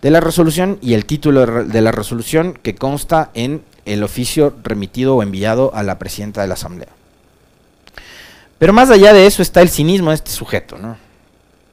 la 0.00 0.20
resolución 0.20 0.78
y 0.80 0.94
el 0.94 1.06
título 1.06 1.64
de 1.64 1.80
la 1.80 1.90
resolución 1.90 2.56
que 2.62 2.76
consta 2.76 3.32
en 3.34 3.62
el 3.84 4.04
oficio 4.04 4.54
remitido 4.62 5.16
o 5.16 5.24
enviado 5.24 5.74
a 5.74 5.82
la 5.82 5.98
presidenta 5.98 6.42
de 6.42 6.46
la 6.46 6.54
Asamblea. 6.54 6.90
Pero 8.60 8.72
más 8.72 8.90
allá 8.90 9.12
de 9.12 9.26
eso 9.26 9.42
está 9.42 9.60
el 9.60 9.70
cinismo 9.70 10.10
de 10.10 10.14
este 10.14 10.30
sujeto, 10.30 10.78
¿no? 10.78 11.05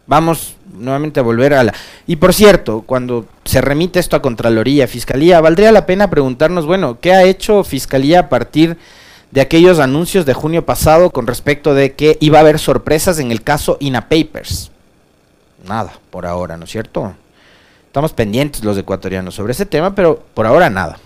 Vamos 0.06 0.56
nuevamente 0.74 1.20
a 1.20 1.24
volver 1.24 1.54
a 1.54 1.64
la... 1.64 1.74
Y 2.08 2.18
por 2.18 2.34
cierto, 2.34 2.82
cuando 2.82 3.26
se 3.46 3.62
remite 3.62 4.00
esto 4.00 4.16
a 4.16 4.22
Contraloría, 4.22 4.88
Fiscalía, 4.88 5.40
valdría 5.40 5.72
la 5.72 5.86
pena 5.86 6.10
preguntarnos, 6.10 6.66
bueno, 6.66 7.00
¿qué 7.00 7.14
ha 7.14 7.24
hecho 7.24 7.64
Fiscalía 7.64 8.20
a 8.20 8.30
partir 8.30 8.78
de 9.32 9.42
aquellos 9.42 9.80
anuncios 9.80 10.26
de 10.26 10.34
junio 10.34 10.66
pasado 10.66 11.10
con 11.12 11.26
respecto 11.26 11.74
de 11.74 11.94
que 11.94 12.18
iba 12.20 12.38
a 12.38 12.42
haber 12.42 12.60
sorpresas 12.60 13.20
en 13.20 13.32
el 13.32 13.44
caso 13.44 13.78
INA 13.80 14.10
Papers? 14.10 14.72
Nada, 15.66 15.94
por 16.10 16.26
ahora, 16.26 16.58
¿no 16.58 16.66
es 16.66 16.72
cierto? 16.72 17.14
Estamos 17.88 18.12
pendientes 18.12 18.64
los 18.64 18.78
ecuatorianos 18.78 19.36
sobre 19.36 19.54
ese 19.54 19.66
tema, 19.66 19.96
pero 19.96 20.22
por 20.34 20.46
ahora 20.46 20.70
nada. 20.70 21.00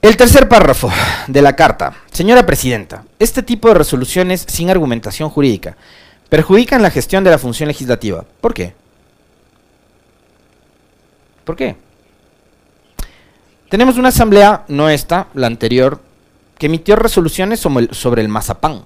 El 0.00 0.16
tercer 0.16 0.48
párrafo 0.48 0.90
de 1.26 1.42
la 1.42 1.56
carta. 1.56 1.94
Señora 2.12 2.44
Presidenta, 2.44 3.04
este 3.18 3.42
tipo 3.42 3.68
de 3.68 3.74
resoluciones 3.74 4.44
sin 4.48 4.68
argumentación 4.68 5.30
jurídica 5.30 5.76
perjudican 6.32 6.80
la 6.80 6.90
gestión 6.90 7.24
de 7.24 7.30
la 7.30 7.36
función 7.36 7.68
legislativa. 7.68 8.24
¿Por 8.40 8.54
qué? 8.54 8.72
¿Por 11.44 11.54
qué? 11.56 11.76
Tenemos 13.68 13.98
una 13.98 14.08
asamblea, 14.08 14.64
no 14.68 14.88
esta, 14.88 15.26
la 15.34 15.46
anterior, 15.46 16.00
que 16.56 16.66
emitió 16.66 16.96
resoluciones 16.96 17.60
sobre 17.60 18.22
el 18.22 18.28
mazapán. 18.28 18.82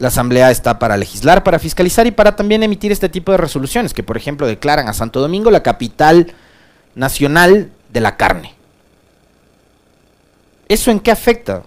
La 0.00 0.08
asamblea 0.08 0.50
está 0.50 0.80
para 0.80 0.96
legislar, 0.96 1.44
para 1.44 1.60
fiscalizar 1.60 2.08
y 2.08 2.10
para 2.10 2.34
también 2.34 2.64
emitir 2.64 2.90
este 2.90 3.08
tipo 3.08 3.30
de 3.30 3.38
resoluciones, 3.38 3.94
que 3.94 4.02
por 4.02 4.16
ejemplo 4.16 4.48
declaran 4.48 4.88
a 4.88 4.92
Santo 4.92 5.20
Domingo 5.20 5.52
la 5.52 5.62
capital 5.62 6.34
nacional 6.96 7.70
de 7.92 8.00
la 8.00 8.16
carne. 8.16 8.54
¿Eso 10.68 10.90
en 10.90 10.98
qué 10.98 11.12
afecta 11.12 11.62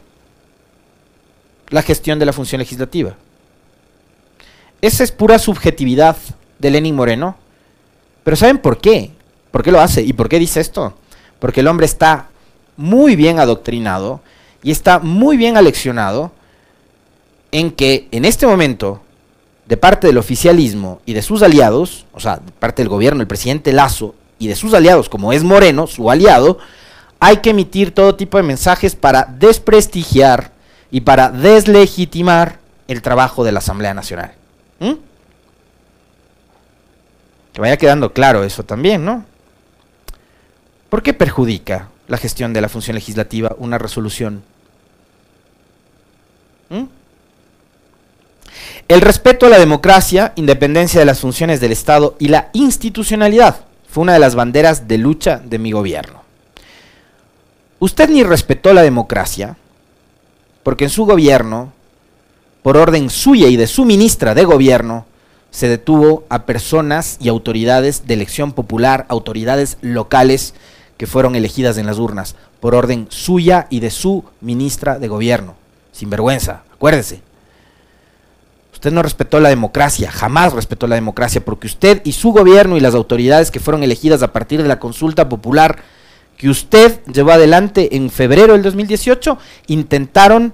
la 1.70 1.82
gestión 1.82 2.20
de 2.20 2.26
la 2.26 2.34
función 2.34 2.60
legislativa? 2.60 3.16
Esa 4.82 5.04
es 5.04 5.12
pura 5.12 5.40
subjetividad 5.40 6.18
de 6.58 6.72
Lenin 6.72 6.96
Moreno. 6.96 7.36
Pero 8.24 8.38
¿saben 8.38 8.60
por 8.60 8.80
qué? 8.80 9.12
¿Por 9.52 9.64
qué 9.64 9.72
lo 9.72 9.82
hace? 9.82 10.02
¿Y 10.04 10.14
por 10.14 10.30
qué 10.30 10.40
dice 10.40 10.60
esto? 10.60 10.94
Porque 11.40 11.62
el 11.62 11.68
hombre 11.68 11.86
está 11.86 12.28
muy 12.78 13.16
bien 13.16 13.40
adoctrinado 13.40 14.22
y 14.64 14.72
está 14.72 15.00
muy 15.00 15.38
bien 15.38 15.58
aleccionado 15.58 16.32
en 17.52 17.72
que 17.72 18.08
en 18.12 18.26
este 18.26 18.46
momento, 18.46 19.02
de 19.66 19.78
parte 19.78 20.08
del 20.08 20.18
oficialismo 20.18 21.02
y 21.06 21.14
de 21.14 21.22
sus 21.22 21.42
aliados, 21.42 22.06
o 22.14 22.20
sea, 22.20 22.38
de 22.38 22.52
parte 22.52 22.82
del 22.82 22.90
gobierno, 22.90 23.22
el 23.22 23.28
presidente 23.28 23.74
Lazo 23.74 24.16
y 24.38 24.48
de 24.48 24.56
sus 24.56 24.74
aliados, 24.74 25.10
como 25.10 25.34
es 25.34 25.44
Moreno, 25.44 25.88
su 25.88 26.10
aliado, 26.10 26.60
hay 27.20 27.38
que 27.38 27.50
emitir 27.50 27.94
todo 27.94 28.16
tipo 28.16 28.38
de 28.38 28.44
mensajes 28.44 28.96
para 28.96 29.24
desprestigiar 29.26 30.54
y 30.92 31.02
para 31.02 31.30
deslegitimar 31.30 32.60
el 32.88 33.02
trabajo 33.02 33.44
de 33.44 33.52
la 33.52 33.60
Asamblea 33.60 33.94
Nacional. 33.94 34.39
¿Mm? 34.80 34.94
Que 37.54 37.62
vaya 37.62 37.78
quedando 37.78 38.14
claro 38.14 38.44
eso 38.44 38.64
también, 38.64 39.04
¿no? 39.04 39.26
¿Por 40.90 41.04
qué 41.04 41.14
perjudica 41.14 41.90
la 42.08 42.18
gestión 42.18 42.54
de 42.54 42.62
la 42.62 42.70
función 42.70 42.96
legislativa 42.96 43.56
una 43.60 43.78
resolución? 43.78 44.44
¿Mm? 46.70 46.86
El 48.88 49.02
respeto 49.02 49.46
a 49.46 49.50
la 49.50 49.60
democracia, 49.60 50.34
independencia 50.36 51.00
de 51.00 51.06
las 51.06 51.20
funciones 51.20 51.60
del 51.60 51.72
Estado 51.72 52.16
y 52.18 52.30
la 52.30 52.50
institucionalidad 52.54 53.66
fue 53.88 54.02
una 54.02 54.14
de 54.14 54.20
las 54.20 54.36
banderas 54.36 54.88
de 54.88 54.98
lucha 54.98 55.40
de 55.44 55.60
mi 55.60 55.72
gobierno. 55.72 56.24
Usted 57.80 58.10
ni 58.10 58.24
respetó 58.24 58.74
la 58.74 58.82
democracia, 58.82 59.58
porque 60.64 60.86
en 60.86 60.90
su 60.90 61.06
gobierno 61.06 61.72
por 62.62 62.78
orden 62.78 63.10
suya 63.10 63.48
y 63.48 63.58
de 63.58 63.68
su 63.68 63.86
ministra 63.86 64.36
de 64.36 64.46
gobierno, 64.46 65.06
se 65.52 65.68
detuvo 65.68 66.26
a 66.30 66.46
personas 66.46 67.18
y 67.20 67.30
autoridades 67.30 68.06
de 68.06 68.14
elección 68.14 68.52
popular, 68.52 69.06
autoridades 69.10 69.78
locales 69.82 70.54
que 70.98 71.08
fueron 71.08 71.36
elegidas 71.36 71.78
en 71.78 71.86
las 71.86 71.98
urnas, 71.98 72.36
por 72.60 72.76
orden 72.76 73.08
suya 73.10 73.68
y 73.70 73.80
de 73.80 73.90
su 73.90 74.26
ministra 74.42 75.00
de 75.00 75.08
gobierno. 75.08 75.56
Sin 75.92 76.10
vergüenza, 76.10 76.64
acuérdese. 76.74 77.22
Usted 78.74 78.92
no 78.92 79.02
respetó 79.02 79.40
la 79.40 79.50
democracia, 79.50 80.12
jamás 80.12 80.54
respetó 80.54 80.88
la 80.88 80.96
democracia, 80.96 81.44
porque 81.44 81.68
usted 81.68 82.02
y 82.06 82.14
su 82.14 82.32
gobierno 82.32 82.78
y 82.78 82.80
las 82.80 82.96
autoridades 82.96 83.52
que 83.52 83.60
fueron 83.60 83.84
elegidas 83.84 84.24
a 84.24 84.32
partir 84.32 84.62
de 84.62 84.68
la 84.68 84.80
consulta 84.80 85.28
popular 85.28 85.84
que 86.38 86.50
usted 86.50 87.02
llevó 87.06 87.32
adelante 87.32 87.98
en 87.98 88.10
febrero 88.10 88.54
del 88.54 88.62
2018, 88.62 89.38
intentaron 89.68 90.54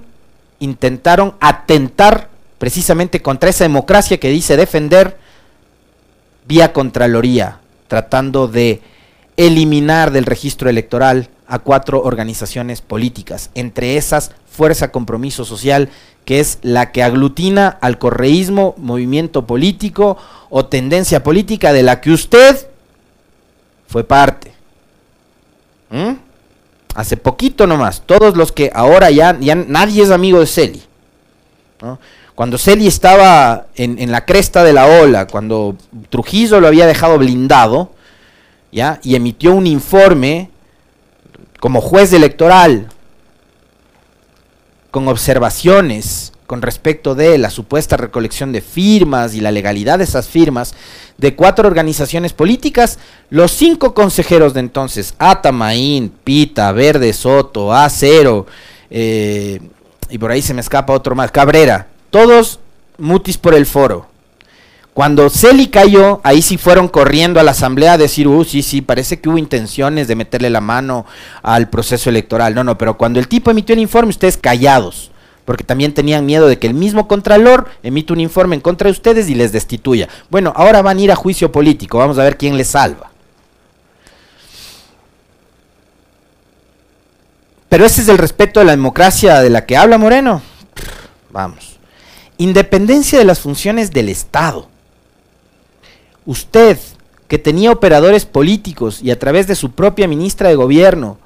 intentaron 0.60 1.36
atentar 1.40 2.30
precisamente 2.58 3.22
contra 3.22 3.50
esa 3.50 3.66
democracia 3.66 4.18
que 4.18 4.30
dice 4.30 4.58
defender 4.58 5.18
vía 6.48 6.74
Contraloría, 6.74 7.60
tratando 7.88 8.48
de 8.48 8.82
eliminar 9.38 10.12
del 10.12 10.26
registro 10.26 10.70
electoral 10.70 11.30
a 11.48 11.60
cuatro 11.60 12.02
organizaciones 12.02 12.82
políticas, 12.82 13.50
entre 13.54 13.98
esas 13.98 14.32
Fuerza 14.50 14.92
Compromiso 14.92 15.46
Social, 15.46 15.90
que 16.24 16.40
es 16.40 16.60
la 16.62 16.92
que 16.92 17.04
aglutina 17.04 17.68
al 17.68 18.00
correísmo, 18.00 18.74
movimiento 18.78 19.46
político 19.46 20.18
o 20.50 20.66
tendencia 20.66 21.22
política 21.24 21.74
de 21.74 21.84
la 21.84 22.02
que 22.02 22.12
usted 22.12 22.68
fue 23.88 24.04
parte. 24.04 24.54
¿Mm? 25.92 26.25
Hace 26.96 27.18
poquito 27.18 27.68
nomás, 27.68 28.04
todos 28.06 28.38
los 28.38 28.54
que 28.54 28.72
ahora 28.74 29.12
ya, 29.12 29.34
nadie 29.34 30.02
es 30.02 30.12
amigo 30.12 30.40
de 30.40 30.48
Celi. 30.48 30.82
Cuando 32.36 32.58
Celi 32.58 32.88
estaba 32.88 33.68
en, 33.76 34.12
la 34.12 34.26
cresta 34.26 34.64
de 34.64 34.72
la 34.72 34.86
ola, 34.86 35.28
cuando 35.28 35.76
Trujillo 36.10 36.62
lo 36.62 36.68
había 36.68 36.88
dejado 36.88 37.18
blindado, 37.18 37.92
¿ya? 38.72 39.02
y 39.04 39.16
emitió 39.16 39.54
un 39.54 39.68
informe 39.68 40.50
como 41.60 41.82
juez 41.82 42.14
electoral, 42.14 42.88
con 44.90 45.10
observaciones 45.10 46.32
con 46.48 46.62
respecto 46.62 47.16
de 47.16 47.38
la 47.38 47.50
supuesta 47.50 47.98
recolección 47.98 48.52
de 48.52 48.62
firmas 48.62 49.34
y 49.34 49.42
la 49.42 49.52
legalidad 49.52 49.98
de 49.98 50.04
esas 50.04 50.28
firmas 50.28 50.76
de 51.18 51.36
cuatro 51.36 51.68
organizaciones 51.68 52.34
políticas, 52.34 53.00
los 53.30 53.52
cinco 53.52 53.94
consejeros 53.94 54.54
de 54.54 54.60
entonces, 54.60 55.16
Atamaín, 55.18 56.12
Pita, 56.24 56.72
Verde, 56.72 57.14
Soto, 57.14 57.74
Acero, 57.74 58.46
eh, 58.90 59.60
y 60.10 60.18
por 60.18 60.32
ahí 60.32 60.42
se 60.42 60.54
me 60.54 60.62
escapa 60.62 60.94
otro 60.94 61.16
más, 61.16 61.32
Cabrera, 61.32 61.88
todos 62.12 62.60
mutis 62.98 63.38
por 63.38 63.56
el 63.56 63.66
foro. 63.66 64.08
Cuando 64.94 65.30
Celi 65.30 65.68
cayó, 65.68 66.22
ahí 66.24 66.42
sí 66.42 66.58
fueron 66.58 66.88
corriendo 66.88 67.40
a 67.40 67.44
la 67.44 67.52
asamblea 67.52 67.94
a 67.94 67.98
decir, 67.98 68.30
uh, 68.30 68.46
sí, 68.46 68.62
sí, 68.62 68.82
parece 68.82 69.20
que 69.20 69.28
hubo 69.28 69.38
intenciones 69.38 70.08
de 70.08 70.16
meterle 70.16 70.50
la 70.50 70.62
mano 70.62 71.06
al 71.44 71.70
proceso 71.70 72.10
electoral. 72.10 72.56
No, 72.56 72.64
no, 72.64 72.78
pero 72.78 72.96
cuando 72.96 73.20
el 73.20 73.28
tipo 73.28 73.52
emitió 73.52 73.74
el 73.74 73.82
informe, 73.82 74.12
ustedes 74.12 74.38
callados 74.38 75.12
porque 75.46 75.64
también 75.64 75.94
tenían 75.94 76.26
miedo 76.26 76.48
de 76.48 76.58
que 76.58 76.68
el 76.68 76.74
mismo 76.74 77.08
Contralor 77.08 77.68
emita 77.84 78.14
un 78.14 78.20
informe 78.20 78.56
en 78.56 78.62
contra 78.62 78.88
de 78.88 78.94
ustedes 78.94 79.30
y 79.30 79.36
les 79.36 79.52
destituya. 79.52 80.10
Bueno, 80.30 80.52
ahora 80.56 80.82
van 80.82 80.98
a 80.98 81.02
ir 81.02 81.12
a 81.12 81.16
juicio 81.16 81.52
político, 81.52 82.00
vamos 82.00 82.18
a 82.18 82.24
ver 82.24 82.38
quién 82.38 82.58
les 82.58 82.68
salva. 82.68 83.12
Pero 87.70 87.86
ese 87.86 88.02
es 88.02 88.08
el 88.08 88.18
respeto 88.18 88.60
a 88.60 88.64
la 88.64 88.72
democracia 88.72 89.42
de 89.42 89.50
la 89.50 89.66
que 89.66 89.78
habla 89.78 89.98
Moreno. 89.98 90.42
Vamos. 91.30 91.78
Independencia 92.38 93.20
de 93.20 93.26
las 93.26 93.40
funciones 93.40 93.92
del 93.92 94.10
Estado. 94.10 94.70
Usted, 96.26 96.78
que 97.28 97.38
tenía 97.38 97.72
operadores 97.72 98.26
políticos 98.26 99.00
y 99.02 99.12
a 99.12 99.20
través 99.20 99.48
de 99.48 99.56
su 99.56 99.72
propia 99.72 100.08
ministra 100.08 100.50
de 100.50 100.56
gobierno, 100.56 101.18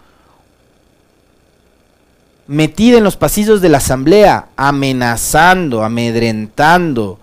metida 2.50 2.98
en 2.98 3.04
los 3.04 3.16
pasillos 3.16 3.62
de 3.62 3.70
la 3.70 3.78
asamblea, 3.78 4.48
amenazando, 4.56 5.84
amedrentando, 5.84 7.20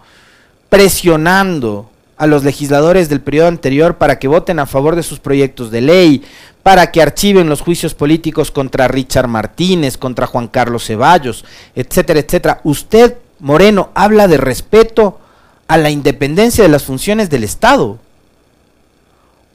presionando 0.69 1.91
a 2.17 2.29
los 2.29 2.45
legisladores 2.45 3.09
del 3.09 3.21
periodo 3.21 3.49
anterior 3.49 3.99
para 3.99 4.21
que 4.21 4.29
voten 4.29 4.61
a 4.61 4.67
favor 4.67 4.95
de 4.95 5.03
sus 5.03 5.19
proyectos 5.19 5.73
de 5.73 5.81
ley, 5.81 6.25
para 6.63 6.93
que 6.93 7.03
archiven 7.03 7.49
los 7.49 7.61
juicios 7.61 7.93
políticos 7.93 8.53
contra 8.53 8.87
Richard 8.87 9.27
Martínez, 9.27 9.99
contra 9.99 10.29
Juan 10.29 10.47
Carlos 10.47 10.87
Ceballos, 10.87 11.45
etcétera, 11.75 12.21
etcétera. 12.21 12.61
Usted, 12.63 13.17
Moreno, 13.41 13.91
habla 13.95 14.29
de 14.29 14.37
respeto 14.37 15.19
a 15.67 15.77
la 15.77 15.91
independencia 15.91 16.63
de 16.63 16.71
las 16.71 16.85
funciones 16.85 17.31
del 17.31 17.43
Estado. 17.43 17.99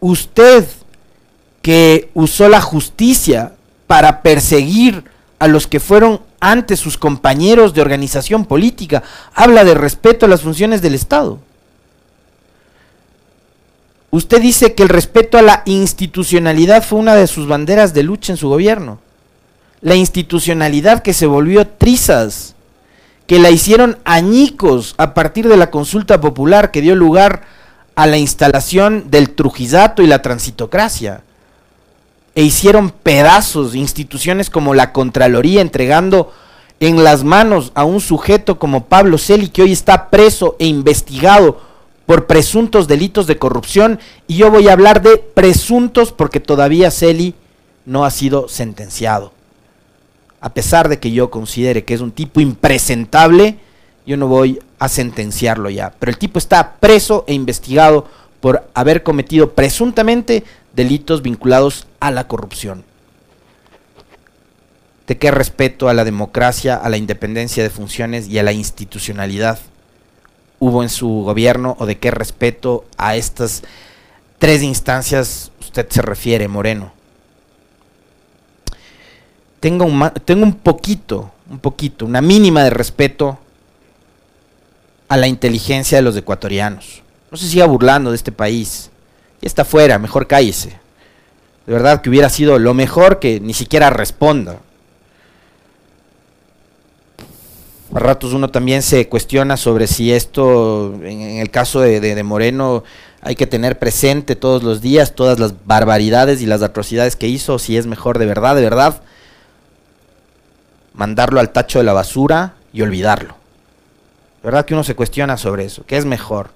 Usted, 0.01 0.65
que 1.61 2.09
usó 2.13 2.49
la 2.49 2.59
justicia 2.59 3.53
para 3.87 4.21
perseguir 4.21 5.05
a 5.41 5.47
los 5.47 5.65
que 5.65 5.79
fueron 5.79 6.21
antes 6.39 6.79
sus 6.79 6.99
compañeros 6.99 7.73
de 7.73 7.81
organización 7.81 8.45
política, 8.45 9.01
habla 9.33 9.63
de 9.63 9.73
respeto 9.73 10.27
a 10.27 10.29
las 10.29 10.41
funciones 10.41 10.83
del 10.83 10.93
Estado. 10.93 11.39
Usted 14.11 14.39
dice 14.39 14.75
que 14.75 14.83
el 14.83 14.89
respeto 14.89 15.39
a 15.39 15.41
la 15.41 15.63
institucionalidad 15.65 16.83
fue 16.83 16.99
una 16.99 17.15
de 17.15 17.25
sus 17.25 17.47
banderas 17.47 17.95
de 17.95 18.03
lucha 18.03 18.33
en 18.33 18.37
su 18.37 18.49
gobierno. 18.49 18.99
La 19.81 19.95
institucionalidad 19.95 21.01
que 21.01 21.11
se 21.11 21.25
volvió 21.25 21.67
trizas, 21.67 22.53
que 23.25 23.39
la 23.39 23.49
hicieron 23.49 23.97
añicos 24.05 24.93
a 24.99 25.15
partir 25.15 25.47
de 25.47 25.57
la 25.57 25.71
consulta 25.71 26.21
popular 26.21 26.69
que 26.69 26.81
dio 26.81 26.95
lugar 26.95 27.41
a 27.95 28.05
la 28.05 28.17
instalación 28.17 29.09
del 29.09 29.31
trujizato 29.31 30.03
y 30.03 30.07
la 30.07 30.21
transitocracia. 30.21 31.23
E 32.33 32.43
hicieron 32.43 32.91
pedazos 32.91 33.75
instituciones 33.75 34.49
como 34.49 34.73
la 34.73 34.93
Contraloría 34.93 35.61
entregando 35.61 36.31
en 36.79 37.03
las 37.03 37.23
manos 37.23 37.71
a 37.75 37.83
un 37.83 38.01
sujeto 38.01 38.57
como 38.57 38.85
Pablo 38.85 39.17
Celi 39.17 39.49
que 39.49 39.61
hoy 39.61 39.71
está 39.71 40.09
preso 40.09 40.55
e 40.57 40.65
investigado 40.65 41.59
por 42.05 42.25
presuntos 42.25 42.87
delitos 42.87 43.27
de 43.27 43.37
corrupción 43.37 43.99
y 44.27 44.37
yo 44.37 44.49
voy 44.49 44.67
a 44.67 44.73
hablar 44.73 45.01
de 45.01 45.17
presuntos 45.17 46.11
porque 46.11 46.39
todavía 46.39 46.89
Celi 46.89 47.35
no 47.85 48.05
ha 48.05 48.11
sido 48.11 48.47
sentenciado. 48.47 49.31
A 50.39 50.53
pesar 50.53 50.89
de 50.89 50.99
que 50.99 51.11
yo 51.11 51.29
considere 51.29 51.83
que 51.83 51.93
es 51.93 52.01
un 52.01 52.11
tipo 52.11 52.41
impresentable, 52.41 53.59
yo 54.05 54.17
no 54.17 54.27
voy 54.27 54.59
a 54.79 54.89
sentenciarlo 54.89 55.69
ya. 55.69 55.93
Pero 55.99 56.11
el 56.11 56.17
tipo 56.17 56.39
está 56.39 56.77
preso 56.79 57.23
e 57.27 57.33
investigado 57.33 58.07
por 58.39 58.67
haber 58.73 59.03
cometido 59.03 59.51
presuntamente 59.51 60.43
delitos 60.73 61.21
vinculados 61.21 61.87
a 61.99 62.11
la 62.11 62.27
corrupción. 62.27 62.83
¿De 65.07 65.17
qué 65.17 65.31
respeto 65.31 65.89
a 65.89 65.93
la 65.93 66.05
democracia, 66.05 66.75
a 66.75 66.89
la 66.89 66.97
independencia 66.97 67.63
de 67.63 67.69
funciones 67.69 68.27
y 68.27 68.39
a 68.39 68.43
la 68.43 68.53
institucionalidad 68.53 69.59
hubo 70.59 70.83
en 70.83 70.89
su 70.89 71.07
gobierno 71.23 71.75
o 71.79 71.85
de 71.87 71.97
qué 71.97 72.11
respeto 72.11 72.85
a 72.95 73.15
estas 73.15 73.63
tres 74.37 74.61
instancias 74.61 75.51
usted 75.59 75.89
se 75.89 76.01
refiere, 76.01 76.47
Moreno. 76.47 76.93
Tengo 79.59 79.85
un, 79.85 80.53
poquito, 80.53 81.31
un 81.49 81.59
poquito, 81.59 82.05
una 82.05 82.21
mínima 82.21 82.63
de 82.63 82.69
respeto 82.69 83.39
a 85.07 85.17
la 85.17 85.27
inteligencia 85.27 85.97
de 85.97 86.01
los 86.01 86.15
ecuatorianos. 86.15 87.01
No 87.31 87.37
se 87.37 87.47
siga 87.47 87.65
burlando 87.65 88.11
de 88.11 88.15
este 88.15 88.31
país. 88.31 88.89
Ya 89.41 89.47
está 89.47 89.65
fuera, 89.65 89.97
mejor 89.99 90.27
cállese. 90.27 90.79
De 91.65 91.73
verdad 91.73 92.01
que 92.01 92.09
hubiera 92.09 92.29
sido 92.29 92.59
lo 92.59 92.73
mejor 92.73 93.19
que 93.19 93.39
ni 93.39 93.53
siquiera 93.53 93.89
responda. 93.89 94.59
a 97.93 97.99
ratos 97.99 98.33
uno 98.33 98.49
también 98.49 98.81
se 98.81 99.07
cuestiona 99.09 99.57
sobre 99.57 99.87
si 99.87 100.13
esto, 100.13 100.93
en, 101.03 101.21
el 101.21 101.49
caso 101.51 101.81
de, 101.81 102.23
Moreno, 102.23 102.83
hay 103.21 103.35
que 103.35 103.47
tener 103.47 103.79
presente 103.79 104.35
todos 104.35 104.63
los 104.63 104.81
días 104.81 105.13
todas 105.13 105.39
las 105.39 105.53
barbaridades 105.65 106.41
y 106.41 106.45
las 106.45 106.61
atrocidades 106.61 107.15
que 107.15 107.27
hizo, 107.27 107.59
si 107.59 107.77
es 107.77 107.87
mejor 107.87 108.17
de 108.17 108.25
verdad, 108.25 108.55
de 108.55 108.61
verdad, 108.61 109.01
mandarlo 110.93 111.39
al 111.39 111.51
tacho 111.51 111.79
de 111.79 111.85
la 111.85 111.93
basura 111.93 112.55
y 112.71 112.81
olvidarlo. 112.81 113.35
De 114.41 114.45
verdad 114.47 114.65
que 114.65 114.73
uno 114.73 114.83
se 114.83 114.95
cuestiona 114.95 115.37
sobre 115.37 115.65
eso, 115.65 115.83
¿qué 115.85 115.97
es 115.97 116.05
mejor? 116.05 116.49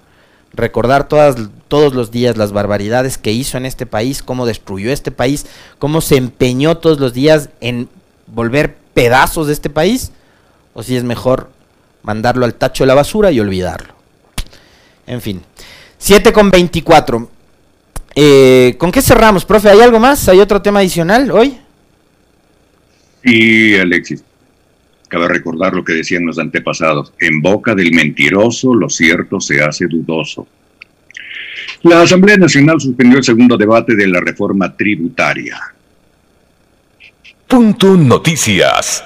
Recordar 0.56 1.06
todas, 1.06 1.36
todos 1.68 1.94
los 1.94 2.10
días 2.10 2.36
las 2.36 2.52
barbaridades 2.52 3.18
que 3.18 3.32
hizo 3.32 3.58
en 3.58 3.66
este 3.66 3.86
país, 3.86 4.22
cómo 4.22 4.46
destruyó 4.46 4.90
este 4.90 5.10
país, 5.10 5.46
cómo 5.78 6.00
se 6.00 6.16
empeñó 6.16 6.78
todos 6.78 6.98
los 6.98 7.12
días 7.12 7.50
en 7.60 7.88
volver 8.26 8.76
pedazos 8.94 9.46
de 9.46 9.52
este 9.52 9.68
país, 9.68 10.12
o 10.72 10.82
si 10.82 10.96
es 10.96 11.04
mejor 11.04 11.50
mandarlo 12.02 12.44
al 12.44 12.54
tacho 12.54 12.84
de 12.84 12.88
la 12.88 12.94
basura 12.94 13.30
y 13.30 13.40
olvidarlo. 13.40 13.94
En 15.06 15.20
fin. 15.20 15.42
7 15.98 16.32
con 16.32 16.50
24. 16.50 17.30
Eh, 18.14 18.76
¿Con 18.78 18.90
qué 18.90 19.02
cerramos, 19.02 19.44
profe? 19.44 19.68
¿Hay 19.68 19.80
algo 19.80 19.98
más? 19.98 20.28
¿Hay 20.28 20.40
otro 20.40 20.62
tema 20.62 20.80
adicional 20.80 21.30
hoy? 21.30 21.58
Sí, 23.22 23.76
Alexis. 23.76 24.22
Cabe 25.08 25.28
recordar 25.28 25.74
lo 25.74 25.84
que 25.84 25.94
decían 25.94 26.26
los 26.26 26.38
antepasados. 26.38 27.12
En 27.20 27.40
boca 27.40 27.74
del 27.74 27.92
mentiroso 27.92 28.74
lo 28.74 28.88
cierto 28.90 29.40
se 29.40 29.62
hace 29.62 29.86
dudoso. 29.86 30.46
La 31.82 32.02
Asamblea 32.02 32.36
Nacional 32.36 32.80
suspendió 32.80 33.18
el 33.18 33.24
segundo 33.24 33.56
debate 33.56 33.94
de 33.94 34.08
la 34.08 34.20
reforma 34.20 34.74
tributaria. 34.76 35.60
Punto 37.46 37.96
Noticias. 37.96 39.04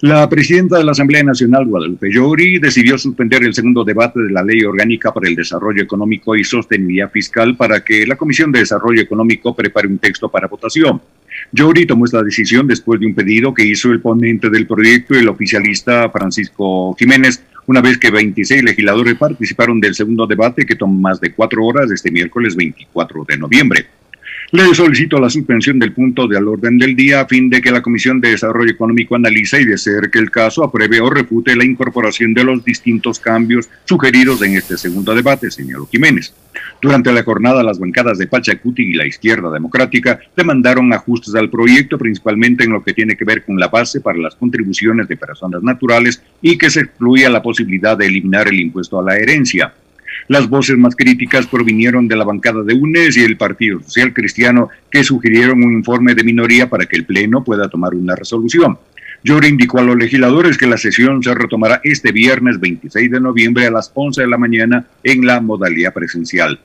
La 0.00 0.28
presidenta 0.28 0.78
de 0.78 0.84
la 0.84 0.92
Asamblea 0.92 1.24
Nacional, 1.24 1.66
Guadalupe 1.66 2.08
Llori, 2.08 2.58
decidió 2.58 2.96
suspender 2.96 3.42
el 3.42 3.52
segundo 3.52 3.82
debate 3.82 4.20
de 4.20 4.30
la 4.30 4.44
Ley 4.44 4.62
Orgánica 4.62 5.12
para 5.12 5.28
el 5.28 5.34
Desarrollo 5.34 5.82
Económico 5.82 6.36
y 6.36 6.44
Sostenibilidad 6.44 7.10
Fiscal 7.10 7.56
para 7.56 7.82
que 7.82 8.06
la 8.06 8.14
Comisión 8.16 8.52
de 8.52 8.60
Desarrollo 8.60 9.02
Económico 9.02 9.56
prepare 9.56 9.88
un 9.88 9.98
texto 9.98 10.28
para 10.28 10.46
votación. 10.46 11.00
Llori 11.52 11.86
tomó 11.86 12.04
esta 12.04 12.22
decisión 12.22 12.66
después 12.66 13.00
de 13.00 13.06
un 13.06 13.14
pedido 13.14 13.54
que 13.54 13.64
hizo 13.64 13.90
el 13.90 14.00
ponente 14.00 14.50
del 14.50 14.66
proyecto, 14.66 15.14
el 15.14 15.28
oficialista 15.28 16.10
Francisco 16.10 16.94
Jiménez, 16.98 17.42
una 17.66 17.80
vez 17.80 17.98
que 17.98 18.10
26 18.10 18.62
legisladores 18.64 19.14
participaron 19.16 19.80
del 19.80 19.94
segundo 19.94 20.26
debate 20.26 20.64
que 20.64 20.76
tomó 20.76 20.98
más 20.98 21.20
de 21.20 21.32
cuatro 21.32 21.64
horas 21.64 21.90
este 21.90 22.10
miércoles 22.10 22.56
24 22.56 23.24
de 23.24 23.36
noviembre. 23.36 23.86
Le 24.50 24.74
solicito 24.74 25.20
la 25.20 25.28
suspensión 25.28 25.78
del 25.78 25.92
punto 25.92 26.26
del 26.26 26.48
orden 26.48 26.78
del 26.78 26.96
día 26.96 27.20
a 27.20 27.26
fin 27.26 27.50
de 27.50 27.60
que 27.60 27.70
la 27.70 27.82
Comisión 27.82 28.18
de 28.18 28.30
Desarrollo 28.30 28.70
Económico 28.70 29.14
analice 29.14 29.60
y 29.60 29.66
de 29.66 29.76
ser 29.76 30.10
que 30.10 30.18
el 30.18 30.30
caso 30.30 30.64
apruebe 30.64 31.02
o 31.02 31.10
refute 31.10 31.54
la 31.54 31.66
incorporación 31.66 32.32
de 32.32 32.44
los 32.44 32.64
distintos 32.64 33.20
cambios 33.20 33.68
sugeridos 33.84 34.40
en 34.40 34.56
este 34.56 34.78
segundo 34.78 35.14
debate, 35.14 35.50
señaló 35.50 35.86
Jiménez. 35.86 36.32
Durante 36.80 37.12
la 37.12 37.24
jornada, 37.24 37.64
las 37.64 37.80
bancadas 37.80 38.18
de 38.18 38.28
Pachacuti 38.28 38.82
y 38.84 38.94
la 38.94 39.04
izquierda 39.04 39.50
democrática 39.50 40.20
demandaron 40.36 40.92
ajustes 40.92 41.34
al 41.34 41.50
proyecto, 41.50 41.98
principalmente 41.98 42.62
en 42.62 42.72
lo 42.72 42.84
que 42.84 42.92
tiene 42.92 43.16
que 43.16 43.24
ver 43.24 43.44
con 43.44 43.58
la 43.58 43.66
base 43.66 44.00
para 44.00 44.18
las 44.18 44.36
contribuciones 44.36 45.08
de 45.08 45.16
personas 45.16 45.60
naturales 45.64 46.22
y 46.40 46.56
que 46.56 46.70
se 46.70 46.80
excluya 46.80 47.30
la 47.30 47.42
posibilidad 47.42 47.98
de 47.98 48.06
eliminar 48.06 48.46
el 48.46 48.60
impuesto 48.60 49.00
a 49.00 49.02
la 49.02 49.16
herencia. 49.16 49.74
Las 50.28 50.48
voces 50.48 50.78
más 50.78 50.94
críticas 50.94 51.48
provinieron 51.48 52.06
de 52.06 52.14
la 52.14 52.24
bancada 52.24 52.62
de 52.62 52.74
UNES 52.74 53.16
y 53.16 53.24
el 53.24 53.36
Partido 53.36 53.80
Social 53.82 54.12
Cristiano, 54.12 54.68
que 54.88 55.02
sugirieron 55.02 55.64
un 55.64 55.72
informe 55.72 56.14
de 56.14 56.22
minoría 56.22 56.68
para 56.68 56.86
que 56.86 56.96
el 56.96 57.06
Pleno 57.06 57.42
pueda 57.42 57.68
tomar 57.68 57.94
una 57.94 58.14
resolución. 58.14 58.78
Llore 59.24 59.48
indicó 59.48 59.80
a 59.80 59.82
los 59.82 59.96
legisladores 59.96 60.56
que 60.56 60.68
la 60.68 60.76
sesión 60.76 61.24
se 61.24 61.34
retomará 61.34 61.80
este 61.82 62.12
viernes 62.12 62.60
26 62.60 63.10
de 63.10 63.20
noviembre 63.20 63.66
a 63.66 63.70
las 63.72 63.90
11 63.92 64.20
de 64.20 64.28
la 64.28 64.38
mañana 64.38 64.86
en 65.02 65.26
la 65.26 65.40
modalidad 65.40 65.92
presencial. 65.92 66.60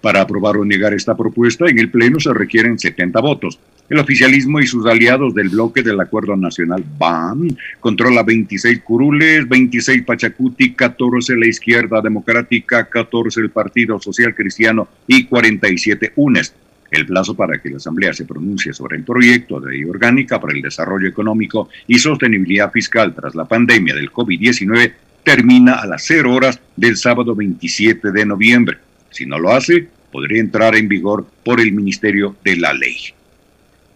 Para 0.00 0.20
aprobar 0.20 0.56
o 0.56 0.64
negar 0.64 0.94
esta 0.94 1.16
propuesta, 1.16 1.66
en 1.68 1.78
el 1.78 1.90
Pleno 1.90 2.20
se 2.20 2.32
requieren 2.32 2.78
70 2.78 3.20
votos. 3.20 3.58
El 3.88 3.98
oficialismo 3.98 4.60
y 4.60 4.66
sus 4.66 4.86
aliados 4.86 5.34
del 5.34 5.48
bloque 5.48 5.82
del 5.82 5.98
Acuerdo 5.98 6.36
Nacional 6.36 6.84
BAM 6.98 7.48
controla 7.80 8.22
26 8.22 8.82
curules, 8.82 9.48
26 9.48 10.02
Pachacuti, 10.04 10.74
14 10.74 11.36
la 11.36 11.46
Izquierda 11.48 12.00
Democrática, 12.00 12.84
14 12.84 13.40
el 13.40 13.50
Partido 13.50 13.98
Social 13.98 14.34
Cristiano 14.34 14.88
y 15.06 15.24
47 15.24 16.12
UNES. 16.16 16.54
El 16.90 17.06
plazo 17.06 17.34
para 17.34 17.60
que 17.60 17.70
la 17.70 17.78
Asamblea 17.78 18.12
se 18.12 18.24
pronuncie 18.24 18.72
sobre 18.72 18.98
el 18.98 19.04
proyecto 19.04 19.58
de 19.58 19.72
ley 19.72 19.84
orgánica 19.84 20.40
para 20.40 20.54
el 20.54 20.62
desarrollo 20.62 21.08
económico 21.08 21.68
y 21.86 21.98
sostenibilidad 21.98 22.70
fiscal 22.70 23.14
tras 23.14 23.34
la 23.34 23.46
pandemia 23.46 23.94
del 23.94 24.12
COVID-19 24.12 24.92
termina 25.24 25.74
a 25.74 25.86
las 25.86 26.04
0 26.06 26.32
horas 26.34 26.60
del 26.76 26.96
sábado 26.96 27.34
27 27.34 28.12
de 28.12 28.26
noviembre. 28.26 28.78
Si 29.10 29.26
no 29.26 29.38
lo 29.38 29.52
hace, 29.52 29.88
podría 30.12 30.40
entrar 30.40 30.74
en 30.76 30.88
vigor 30.88 31.26
por 31.44 31.60
el 31.60 31.72
Ministerio 31.72 32.36
de 32.44 32.56
la 32.56 32.72
Ley. 32.72 32.96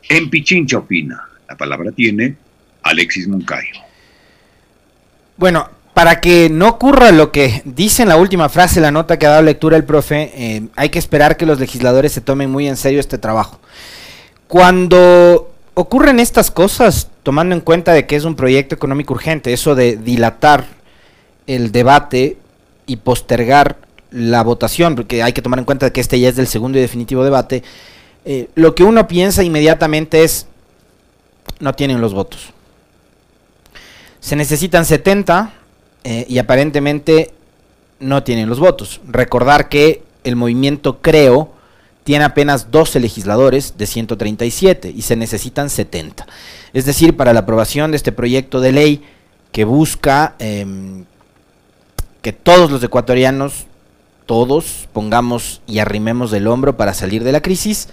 En 0.09 0.31
Pichincha 0.31 0.79
opina. 0.79 1.23
La 1.49 1.57
palabra 1.57 1.93
tiene 1.93 2.37
Alexis 2.83 3.29
Moncayo. 3.29 3.81
Bueno, 5.37 5.69
para 5.95 6.21
que 6.21 6.49
no 6.49 6.69
ocurra 6.69 7.13
lo 7.13 7.31
que 7.31 7.63
dice 7.65 8.03
en 8.03 8.09
la 8.09 8.17
última 8.17 8.49
frase, 8.49 8.81
la 8.81 8.91
nota 8.91 9.19
que 9.19 9.27
ha 9.27 9.31
dado 9.31 9.43
lectura 9.43 9.77
el 9.77 9.85
profe, 9.85 10.33
eh, 10.35 10.63
hay 10.77 10.89
que 10.89 10.99
esperar 10.99 11.37
que 11.37 11.47
los 11.47 11.61
legisladores 11.61 12.13
se 12.13 12.21
tomen 12.21 12.51
muy 12.51 12.67
en 12.67 12.77
serio 12.77 13.01
este 13.01 13.19
trabajo. 13.19 13.61
Cuando 14.49 15.53
ocurren 15.75 16.21
estas 16.21 16.51
cosas, 16.51 17.11
tomando 17.23 17.55
en 17.55 17.61
cuenta 17.61 17.93
de 17.93 18.07
que 18.07 18.17
es 18.17 18.25
un 18.25 18.37
proyecto 18.37 18.75
económico 18.75 19.15
urgente, 19.15 19.53
eso 19.53 19.75
de 19.75 19.97
dilatar 19.97 20.67
el 21.47 21.73
debate 21.73 22.39
y 22.87 22.97
postergar 22.97 23.77
la 24.13 24.43
votación, 24.43 24.95
porque 24.95 25.23
hay 25.23 25.33
que 25.33 25.43
tomar 25.43 25.59
en 25.59 25.65
cuenta 25.65 25.93
que 25.93 26.01
este 26.01 26.21
ya 26.21 26.29
es 26.29 26.37
del 26.37 26.47
segundo 26.47 26.79
y 26.79 26.83
definitivo 26.83 27.25
debate, 27.25 27.63
eh, 28.25 28.49
lo 28.55 28.75
que 28.75 28.85
uno 28.85 29.09
piensa 29.09 29.43
inmediatamente 29.43 30.23
es, 30.23 30.47
no 31.61 31.73
tienen 31.75 32.01
los 32.01 32.15
votos. 32.15 32.51
Se 34.21 34.37
necesitan 34.37 34.85
70 34.85 35.53
eh, 36.05 36.27
y 36.29 36.39
aparentemente 36.39 37.33
no 37.99 38.23
tienen 38.23 38.49
los 38.49 38.61
votos. 38.61 39.01
Recordar 39.09 39.69
que 39.69 40.03
el 40.25 40.37
movimiento 40.37 41.01
Creo 41.01 41.53
tiene 42.05 42.25
apenas 42.25 42.71
12 42.71 43.01
legisladores 43.01 43.77
de 43.79 43.87
137 43.87 44.93
y 44.95 45.03
se 45.03 45.17
necesitan 45.17 45.71
70. 45.71 46.27
Es 46.73 46.85
decir, 46.85 47.17
para 47.17 47.33
la 47.33 47.41
aprobación 47.41 47.91
de 47.91 47.97
este 47.97 48.13
proyecto 48.13 48.61
de 48.61 48.73
ley 48.73 49.05
que 49.53 49.65
busca 49.65 50.35
em, 50.39 51.05
que 52.23 52.33
todos 52.33 52.71
los 52.71 52.83
ecuatorianos, 52.83 53.67
todos, 54.33 54.89
pongamos 54.95 55.61
y 55.67 55.81
arrimemos 55.81 56.31
del 56.31 56.47
hombro 56.47 56.75
para 56.79 56.95
salir 56.95 57.23
de 57.23 57.33
la 57.33 57.43
crisis, 57.43 57.91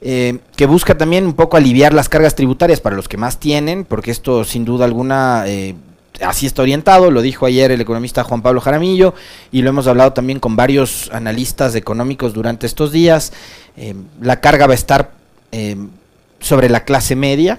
eh, 0.00 0.38
que 0.54 0.66
busca 0.66 0.96
también 0.96 1.26
un 1.26 1.32
poco 1.32 1.56
aliviar 1.56 1.92
las 1.92 2.08
cargas 2.08 2.36
tributarias 2.36 2.80
para 2.80 2.94
los 2.94 3.08
que 3.08 3.16
más 3.16 3.40
tienen, 3.40 3.84
porque 3.84 4.12
esto 4.12 4.44
sin 4.44 4.64
duda 4.64 4.84
alguna 4.84 5.42
eh, 5.48 5.74
así 6.20 6.46
está 6.46 6.62
orientado, 6.62 7.10
lo 7.10 7.22
dijo 7.22 7.44
ayer 7.44 7.72
el 7.72 7.80
economista 7.80 8.22
Juan 8.22 8.40
Pablo 8.40 8.60
Jaramillo 8.60 9.14
y 9.50 9.62
lo 9.62 9.70
hemos 9.70 9.88
hablado 9.88 10.12
también 10.12 10.38
con 10.38 10.54
varios 10.54 11.10
analistas 11.12 11.74
económicos 11.74 12.34
durante 12.34 12.64
estos 12.64 12.92
días. 12.92 13.32
Eh, 13.76 13.96
la 14.20 14.40
carga 14.40 14.68
va 14.68 14.74
a 14.74 14.76
estar 14.76 15.10
sobre 16.38 16.68
la 16.68 16.84
clase 16.84 17.16
media. 17.16 17.58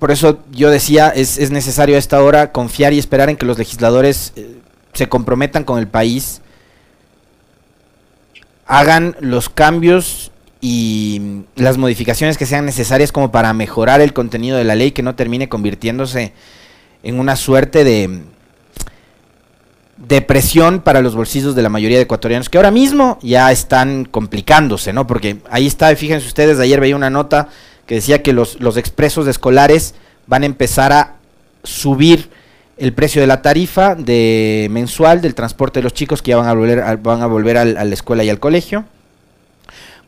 por 0.00 0.10
eso 0.10 0.40
yo 0.50 0.70
decía, 0.70 1.10
es, 1.10 1.38
es, 1.38 1.52
necesario 1.52 1.94
a 1.94 2.00
esta 2.00 2.20
hora 2.20 2.50
confiar 2.50 2.92
y 2.92 2.98
esperar 2.98 3.30
en 3.30 3.36
que 3.36 3.46
los 3.46 3.58
legisladores 3.58 4.32
se 4.96 5.08
comprometan 5.08 5.64
con 5.64 5.78
el 5.78 5.86
país 5.86 6.40
hagan 8.66 9.16
los 9.20 9.48
cambios 9.48 10.32
y 10.60 11.42
las 11.54 11.78
modificaciones 11.78 12.36
que 12.36 12.46
sean 12.46 12.66
necesarias 12.66 13.12
como 13.12 13.30
para 13.30 13.52
mejorar 13.52 14.00
el 14.00 14.12
contenido 14.12 14.56
de 14.56 14.64
la 14.64 14.74
ley 14.74 14.90
que 14.90 15.02
no 15.02 15.14
termine 15.14 15.48
convirtiéndose 15.48 16.32
en 17.02 17.20
una 17.20 17.36
suerte 17.36 17.84
de 17.84 18.22
depresión 19.96 20.80
para 20.80 21.00
los 21.00 21.14
bolsillos 21.14 21.54
de 21.54 21.62
la 21.62 21.68
mayoría 21.68 21.98
de 21.98 22.02
ecuatorianos 22.02 22.48
que 22.48 22.58
ahora 22.58 22.70
mismo 22.70 23.18
ya 23.22 23.50
están 23.52 24.04
complicándose, 24.04 24.92
¿no? 24.92 25.06
Porque 25.06 25.38
ahí 25.50 25.66
está, 25.66 25.94
fíjense 25.94 26.26
ustedes, 26.26 26.58
ayer 26.58 26.80
veía 26.80 26.96
una 26.96 27.10
nota 27.10 27.48
que 27.86 27.94
decía 27.94 28.22
que 28.22 28.32
los, 28.32 28.60
los 28.60 28.76
expresos 28.76 29.26
escolares 29.28 29.94
van 30.26 30.42
a 30.42 30.46
empezar 30.46 30.92
a 30.92 31.16
subir 31.62 32.28
el 32.78 32.92
precio 32.92 33.20
de 33.20 33.26
la 33.26 33.40
tarifa 33.40 33.94
de 33.94 34.68
mensual 34.70 35.22
del 35.22 35.34
transporte 35.34 35.80
de 35.80 35.84
los 35.84 35.94
chicos 35.94 36.20
que 36.20 36.30
ya 36.30 36.36
van 36.36 36.48
a 36.48 36.52
volver, 36.52 36.80
a, 36.80 36.96
van 36.96 37.22
a, 37.22 37.26
volver 37.26 37.56
a 37.56 37.64
la 37.64 37.94
escuela 37.94 38.22
y 38.22 38.30
al 38.30 38.38
colegio. 38.38 38.84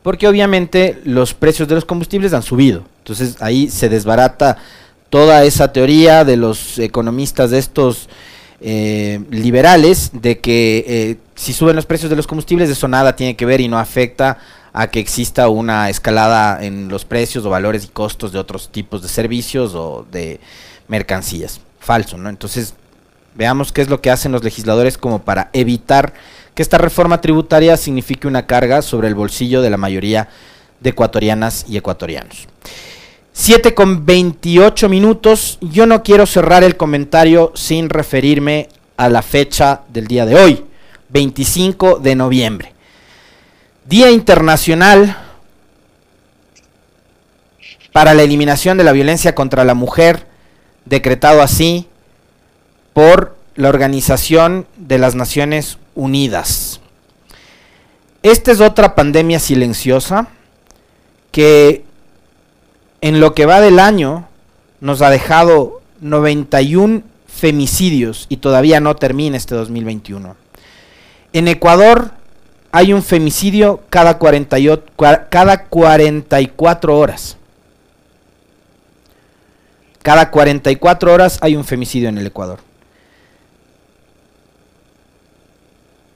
Porque 0.03 0.29
obviamente 0.29 1.01
los 1.05 1.35
precios 1.35 1.69
de 1.69 1.75
los 1.75 1.85
combustibles 1.85 2.33
han 2.33 2.43
subido. 2.43 2.85
Entonces 2.99 3.37
ahí 3.41 3.69
se 3.69 3.89
desbarata 3.89 4.59
toda 5.11 5.45
esa 5.45 5.73
teoría 5.73 6.25
de 6.25 6.37
los 6.37 6.79
economistas 6.79 7.51
de 7.51 7.59
estos 7.59 8.09
eh, 8.61 9.21
liberales 9.31 10.11
de 10.13 10.39
que 10.39 10.85
eh, 10.87 11.17
si 11.35 11.53
suben 11.53 11.77
los 11.77 11.87
precios 11.87 12.11
de 12.11 12.17
los 12.17 12.27
combustibles 12.27 12.69
eso 12.69 12.89
nada 12.89 13.17
tiene 13.17 13.37
que 13.37 13.47
ver 13.47 13.61
y 13.61 13.69
no 13.69 13.79
afecta 13.79 14.39
a 14.73 14.89
que 14.89 14.99
exista 14.99 15.49
una 15.49 15.89
escalada 15.89 16.63
en 16.63 16.89
los 16.89 17.05
precios 17.05 17.47
o 17.47 17.51
valores 17.51 17.85
y 17.85 17.89
costos 17.89 18.33
de 18.33 18.39
otros 18.39 18.71
tipos 18.71 19.01
de 19.01 19.09
servicios 19.09 19.75
o 19.75 20.05
de 20.11 20.41
mercancías 20.89 21.61
falso, 21.81 22.19
¿no? 22.19 22.29
Entonces, 22.29 22.75
veamos 23.35 23.73
qué 23.73 23.83
es 23.83 23.89
lo 23.89 24.01
que 24.01 24.11
hacen 24.11 24.33
los 24.33 24.45
legisladores 24.45 24.99
como 24.99 25.21
para 25.23 25.51
evitar 25.53 26.13
que 26.55 26.63
esta 26.63 26.79
reforma 26.79 27.21
tributaria 27.21 27.77
signifique 27.77 28.27
una 28.27 28.47
carga 28.47 28.83
sobre 28.83 29.09
el 29.09 29.15
bolsillo 29.15 29.63
de 29.63 29.71
la 29.71 29.77
mayoría 29.77 30.29
de 30.81 30.91
ecuatorianas 30.91 31.65
y 31.69 31.77
ecuatorianos. 31.77 32.49
7 33.33 33.75
con 33.75 34.05
28 34.05 34.89
minutos. 34.89 35.59
Yo 35.61 35.87
no 35.87 36.03
quiero 36.03 36.27
cerrar 36.27 36.65
el 36.65 36.77
comentario 36.77 37.53
sin 37.55 37.89
referirme 37.89 38.69
a 38.97 39.09
la 39.09 39.23
fecha 39.23 39.83
del 39.89 40.09
día 40.09 40.27
de 40.27 40.35
hoy, 40.35 40.65
25 41.11 42.01
de 42.01 42.17
noviembre. 42.17 42.75
Día 43.85 44.11
Internacional 44.11 45.17
para 47.93 48.15
la 48.15 48.23
Eliminación 48.23 48.77
de 48.77 48.85
la 48.85 48.93
Violencia 48.93 49.35
contra 49.35 49.65
la 49.65 49.75
Mujer 49.75 50.28
decretado 50.89 51.43
así 51.43 51.87
por 52.93 53.37
la 53.55 53.69
Organización 53.69 54.67
de 54.77 54.99
las 54.99 55.15
Naciones 55.15 55.79
Unidas. 55.95 56.81
Esta 58.23 58.53
es 58.53 58.61
otra 58.61 58.95
pandemia 58.95 59.39
silenciosa 59.39 60.29
que 61.31 61.85
en 63.01 63.21
lo 63.21 63.35
que 63.35 63.47
va 63.47 63.61
del 63.61 63.79
año 63.79 64.29
nos 64.81 65.03
ha 65.03 65.11
dejado 65.11 65.81
91 66.01 67.03
femicidios 67.27 68.27
y 68.29 68.39
todavía 68.39 68.81
no 68.81 68.97
termina 68.97 69.37
este 69.37 69.55
2021. 69.55 70.37
En 71.33 71.49
Ecuador 71.49 72.11
hay 72.73 72.93
un 72.93 73.03
femicidio 73.03 73.83
cada, 73.91 74.19
48, 74.19 74.85
cada 75.31 75.65
44 75.65 76.99
horas. 76.99 77.38
Cada 80.09 80.31
44 80.31 81.13
horas 81.13 81.37
hay 81.43 81.55
un 81.55 81.67
femicidio 81.67 82.09
en 82.09 82.17
el 82.17 82.27
Ecuador. 82.29 82.61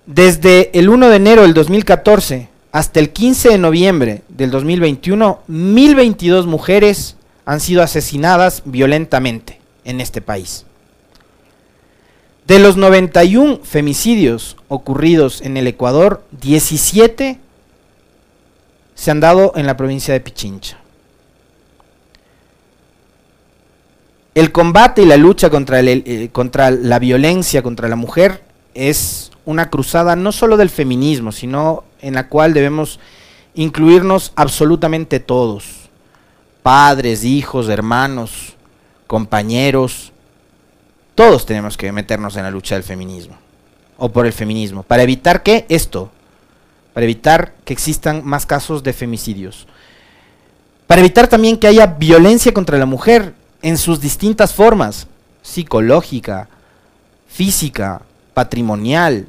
Desde 0.06 0.70
el 0.78 0.88
1 0.88 1.10
de 1.10 1.16
enero 1.16 1.42
del 1.42 1.52
2014 1.52 2.48
hasta 2.72 3.00
el 3.00 3.10
15 3.10 3.50
de 3.50 3.58
noviembre 3.58 4.22
del 4.30 4.50
2021, 4.50 5.40
1022 5.46 6.46
mujeres 6.46 7.16
han 7.44 7.60
sido 7.60 7.82
asesinadas 7.82 8.62
violentamente 8.64 9.60
en 9.84 10.00
este 10.00 10.22
país. 10.22 10.64
De 12.46 12.60
los 12.60 12.78
91 12.78 13.58
femicidios 13.62 14.56
ocurridos 14.68 15.42
en 15.42 15.58
el 15.58 15.66
Ecuador, 15.66 16.24
17 16.40 17.38
se 18.94 19.10
han 19.10 19.20
dado 19.20 19.52
en 19.54 19.66
la 19.66 19.76
provincia 19.76 20.14
de 20.14 20.20
Pichincha. 20.20 20.81
El 24.34 24.50
combate 24.50 25.02
y 25.02 25.06
la 25.06 25.18
lucha 25.18 25.50
contra, 25.50 25.80
eh, 25.80 26.30
contra 26.32 26.70
la 26.70 26.98
violencia 26.98 27.62
contra 27.62 27.88
la 27.88 27.96
mujer 27.96 28.42
es 28.74 29.30
una 29.44 29.68
cruzada 29.68 30.16
no 30.16 30.32
solo 30.32 30.56
del 30.56 30.70
feminismo, 30.70 31.32
sino 31.32 31.84
en 32.00 32.14
la 32.14 32.28
cual 32.28 32.54
debemos 32.54 32.98
incluirnos 33.54 34.32
absolutamente 34.34 35.20
todos, 35.20 35.90
padres, 36.62 37.24
hijos, 37.24 37.68
hermanos, 37.68 38.54
compañeros, 39.06 40.12
todos 41.14 41.44
tenemos 41.44 41.76
que 41.76 41.92
meternos 41.92 42.36
en 42.36 42.44
la 42.44 42.50
lucha 42.50 42.76
del 42.76 42.84
feminismo, 42.84 43.36
o 43.98 44.10
por 44.10 44.24
el 44.24 44.32
feminismo, 44.32 44.82
para 44.82 45.02
evitar 45.02 45.42
que 45.42 45.66
esto, 45.68 46.10
para 46.94 47.04
evitar 47.04 47.52
que 47.66 47.74
existan 47.74 48.22
más 48.24 48.46
casos 48.46 48.82
de 48.82 48.94
femicidios, 48.94 49.66
para 50.86 51.00
evitar 51.00 51.28
también 51.28 51.58
que 51.58 51.66
haya 51.66 51.86
violencia 51.86 52.54
contra 52.54 52.78
la 52.78 52.86
mujer, 52.86 53.34
en 53.62 53.78
sus 53.78 54.00
distintas 54.00 54.52
formas, 54.52 55.06
psicológica, 55.40 56.48
física, 57.26 58.02
patrimonial, 58.34 59.26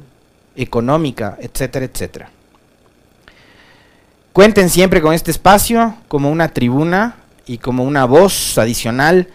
económica, 0.56 1.36
etcétera, 1.40 1.86
etcétera. 1.86 2.30
Cuenten 4.32 4.68
siempre 4.68 5.00
con 5.00 5.14
este 5.14 5.30
espacio 5.30 5.94
como 6.08 6.30
una 6.30 6.48
tribuna 6.48 7.16
y 7.46 7.58
como 7.58 7.84
una 7.84 8.04
voz 8.04 8.58
adicional 8.58 9.28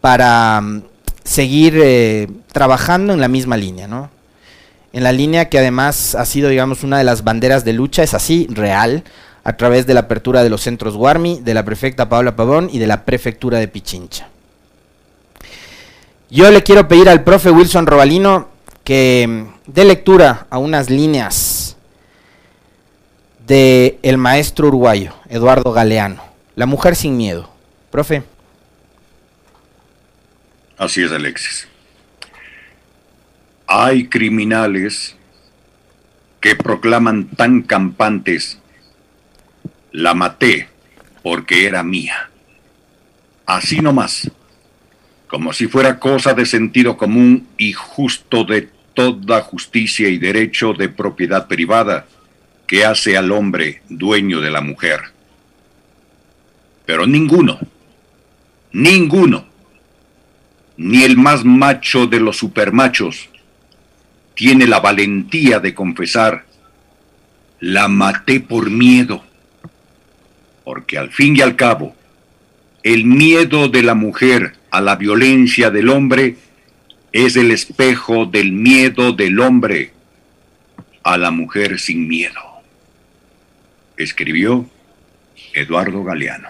para 0.00 0.60
mm, 0.60 0.82
seguir 1.22 1.78
eh, 1.82 2.28
trabajando 2.52 3.12
en 3.12 3.20
la 3.20 3.28
misma 3.28 3.56
línea, 3.56 3.86
¿no? 3.86 4.10
En 4.92 5.02
la 5.02 5.12
línea 5.12 5.48
que 5.48 5.58
además 5.58 6.14
ha 6.14 6.24
sido, 6.24 6.48
digamos, 6.48 6.84
una 6.84 6.98
de 6.98 7.04
las 7.04 7.24
banderas 7.24 7.64
de 7.64 7.72
lucha, 7.72 8.02
es 8.02 8.14
así, 8.14 8.46
real, 8.50 9.04
a 9.44 9.52
través 9.56 9.86
de 9.86 9.94
la 9.94 10.00
apertura 10.00 10.42
de 10.42 10.50
los 10.50 10.62
centros 10.62 10.96
Guarmi, 10.96 11.40
de 11.40 11.54
la 11.54 11.64
prefecta 11.64 12.08
Paola 12.08 12.34
Pavón 12.34 12.70
y 12.72 12.78
de 12.78 12.86
la 12.86 13.04
prefectura 13.04 13.58
de 13.58 13.68
Pichincha. 13.68 14.28
Yo 16.30 16.50
le 16.50 16.62
quiero 16.62 16.88
pedir 16.88 17.08
al 17.10 17.22
profe 17.22 17.50
Wilson 17.50 17.86
Robalino 17.86 18.48
que 18.82 19.26
mm, 19.28 19.70
dé 19.70 19.84
lectura 19.84 20.46
a 20.48 20.58
unas 20.58 20.88
líneas 20.88 21.76
de 23.46 23.98
el 24.02 24.16
maestro 24.16 24.68
uruguayo, 24.68 25.14
Eduardo 25.28 25.72
Galeano, 25.72 26.22
La 26.56 26.66
mujer 26.66 26.96
sin 26.96 27.16
miedo. 27.16 27.50
Profe. 27.90 28.22
Así 30.78 31.02
es, 31.02 31.12
Alexis. 31.12 31.68
Hay 33.66 34.08
criminales 34.08 35.14
que 36.40 36.56
proclaman 36.56 37.28
tan 37.28 37.62
campantes 37.62 38.58
la 39.94 40.12
maté 40.12 40.68
porque 41.22 41.66
era 41.66 41.84
mía. 41.84 42.28
Así 43.46 43.78
nomás, 43.80 44.28
como 45.28 45.52
si 45.52 45.68
fuera 45.68 46.00
cosa 46.00 46.34
de 46.34 46.46
sentido 46.46 46.96
común 46.96 47.46
y 47.56 47.72
justo 47.72 48.42
de 48.44 48.70
toda 48.92 49.40
justicia 49.42 50.08
y 50.08 50.18
derecho 50.18 50.72
de 50.72 50.88
propiedad 50.88 51.46
privada 51.46 52.06
que 52.66 52.84
hace 52.84 53.16
al 53.16 53.30
hombre 53.30 53.82
dueño 53.88 54.40
de 54.40 54.50
la 54.50 54.60
mujer. 54.60 55.00
Pero 56.86 57.06
ninguno, 57.06 57.60
ninguno, 58.72 59.46
ni 60.76 61.04
el 61.04 61.16
más 61.16 61.44
macho 61.44 62.08
de 62.08 62.18
los 62.18 62.36
supermachos, 62.36 63.28
tiene 64.34 64.66
la 64.66 64.80
valentía 64.80 65.60
de 65.60 65.72
confesar, 65.72 66.46
la 67.60 67.86
maté 67.86 68.40
por 68.40 68.70
miedo, 68.70 69.24
porque 70.64 70.98
al 70.98 71.10
fin 71.10 71.36
y 71.36 71.40
al 71.40 71.56
cabo, 71.56 71.94
el 72.82 73.04
miedo 73.04 73.68
de 73.68 73.82
la 73.82 73.94
mujer 73.94 74.54
a 74.70 74.80
la 74.80 74.96
violencia 74.96 75.70
del 75.70 75.88
hombre 75.88 76.36
es 77.12 77.36
el 77.36 77.50
espejo 77.50 78.26
del 78.26 78.52
miedo 78.52 79.12
del 79.12 79.38
hombre 79.40 79.92
a 81.02 81.16
la 81.16 81.30
mujer 81.30 81.78
sin 81.78 82.08
miedo. 82.08 82.40
Escribió 83.96 84.66
Eduardo 85.52 86.02
Galeano. 86.02 86.48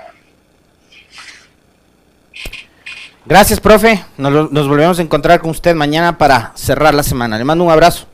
Gracias, 3.27 3.59
profe. 3.61 4.05
Nos, 4.19 4.69
volvemos 4.69 4.99
a 4.99 5.03
encontrar 5.03 5.41
con 5.41 5.51
usted 5.51 5.75
mañana 5.75 6.19
para 6.19 6.53
cerrar 6.57 6.95
la 6.95 7.03
semana. 7.03 7.39
Le 7.39 7.45
mando 7.45 7.65
un 7.65 7.71
abrazo. 7.71 8.07